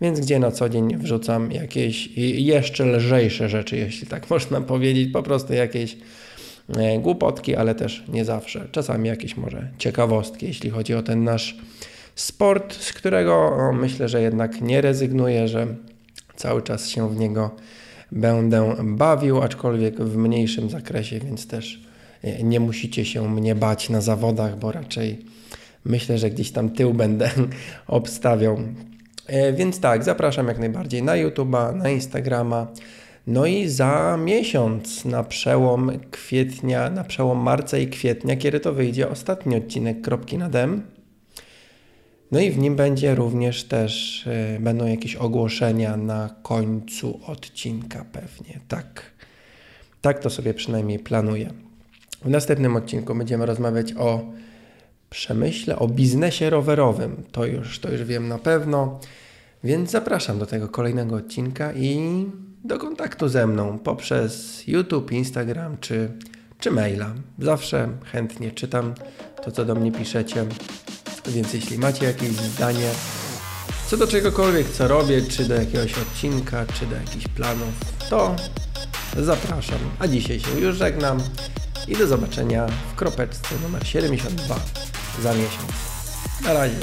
[0.00, 5.22] Więc gdzie na co dzień wrzucam jakieś jeszcze lżejsze rzeczy, jeśli tak można powiedzieć, po
[5.22, 5.96] prostu jakieś
[6.76, 8.68] e, głupotki, ale też nie zawsze.
[8.72, 11.58] Czasami jakieś może ciekawostki, jeśli chodzi o ten nasz
[12.14, 15.66] sport, z którego myślę, że jednak nie rezygnuję, że
[16.36, 17.50] cały czas się w niego
[18.12, 21.82] będę bawił, aczkolwiek w mniejszym zakresie, więc też
[22.22, 25.24] e, nie musicie się mnie bać na zawodach, bo raczej
[25.84, 27.30] myślę, że gdzieś tam tył będę
[27.86, 28.58] obstawiał.
[29.26, 32.66] E, więc tak, zapraszam jak najbardziej na YouTube'a, na Instagrama.
[33.26, 39.08] No i za miesiąc, na przełom kwietnia, na przełom marca i kwietnia, kiedy to wyjdzie
[39.08, 40.82] ostatni odcinek Kropki na Dem,
[42.32, 48.60] no i w nim będzie również też, y, będą jakieś ogłoszenia na końcu odcinka pewnie.
[48.68, 49.02] Tak,
[50.00, 51.52] tak to sobie przynajmniej planuję.
[52.24, 54.32] W następnym odcinku będziemy rozmawiać o
[55.10, 57.22] przemyśle, o biznesie rowerowym.
[57.32, 59.00] To już, to już wiem na pewno.
[59.64, 62.26] Więc zapraszam do tego kolejnego odcinka i
[62.64, 66.12] do kontaktu ze mną poprzez YouTube, Instagram czy,
[66.58, 67.14] czy maila.
[67.38, 68.94] Zawsze chętnie czytam
[69.44, 70.46] to, co do mnie piszecie.
[71.28, 72.90] Więc jeśli macie jakieś zdanie
[73.88, 77.68] co do czegokolwiek, co robię, czy do jakiegoś odcinka, czy do jakichś planów,
[78.10, 78.36] to
[79.16, 79.78] zapraszam.
[79.98, 81.20] A dzisiaj się już żegnam
[81.88, 84.56] i do zobaczenia w kropeczce numer 72
[85.22, 85.72] za miesiąc.
[86.44, 86.78] Na razie.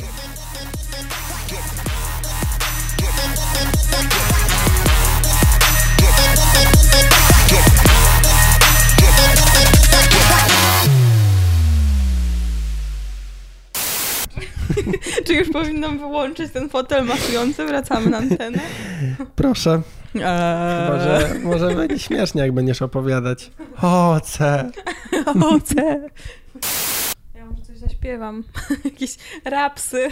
[15.25, 17.65] Czy już powinnam wyłączyć ten fotel masujący?
[17.65, 18.59] Wracamy na antenę.
[19.35, 19.81] Proszę.
[20.15, 20.21] Eee.
[20.85, 23.51] Chyba, że może będzie śmiesznie, jak będziesz opowiadać.
[23.81, 24.69] O, C.
[25.55, 26.09] Oce.
[27.35, 28.43] Ja może coś zaśpiewam.
[28.85, 29.15] Jakieś
[29.45, 30.07] rapsy.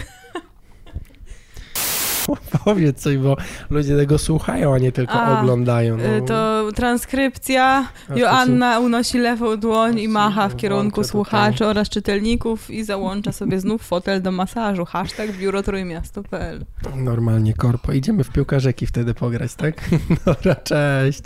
[2.64, 3.36] Powiedz coś, bo
[3.70, 5.96] ludzie tego słuchają, a nie tylko A, oglądają.
[5.96, 6.04] No.
[6.04, 7.88] Y, To transkrypcja.
[8.08, 11.10] A Joanna unosi lewą dłoń i macha w Włączę kierunku tutaj.
[11.10, 14.84] słuchaczy oraz czytelników i załącza sobie znów fotel do masażu.
[14.84, 16.64] Hashtag biuro trójmiasto.pl
[16.96, 17.92] Normalnie korpo.
[17.92, 19.74] Idziemy w piłkarzeki wtedy pograć, tak?
[20.26, 21.22] Dobra, cześć.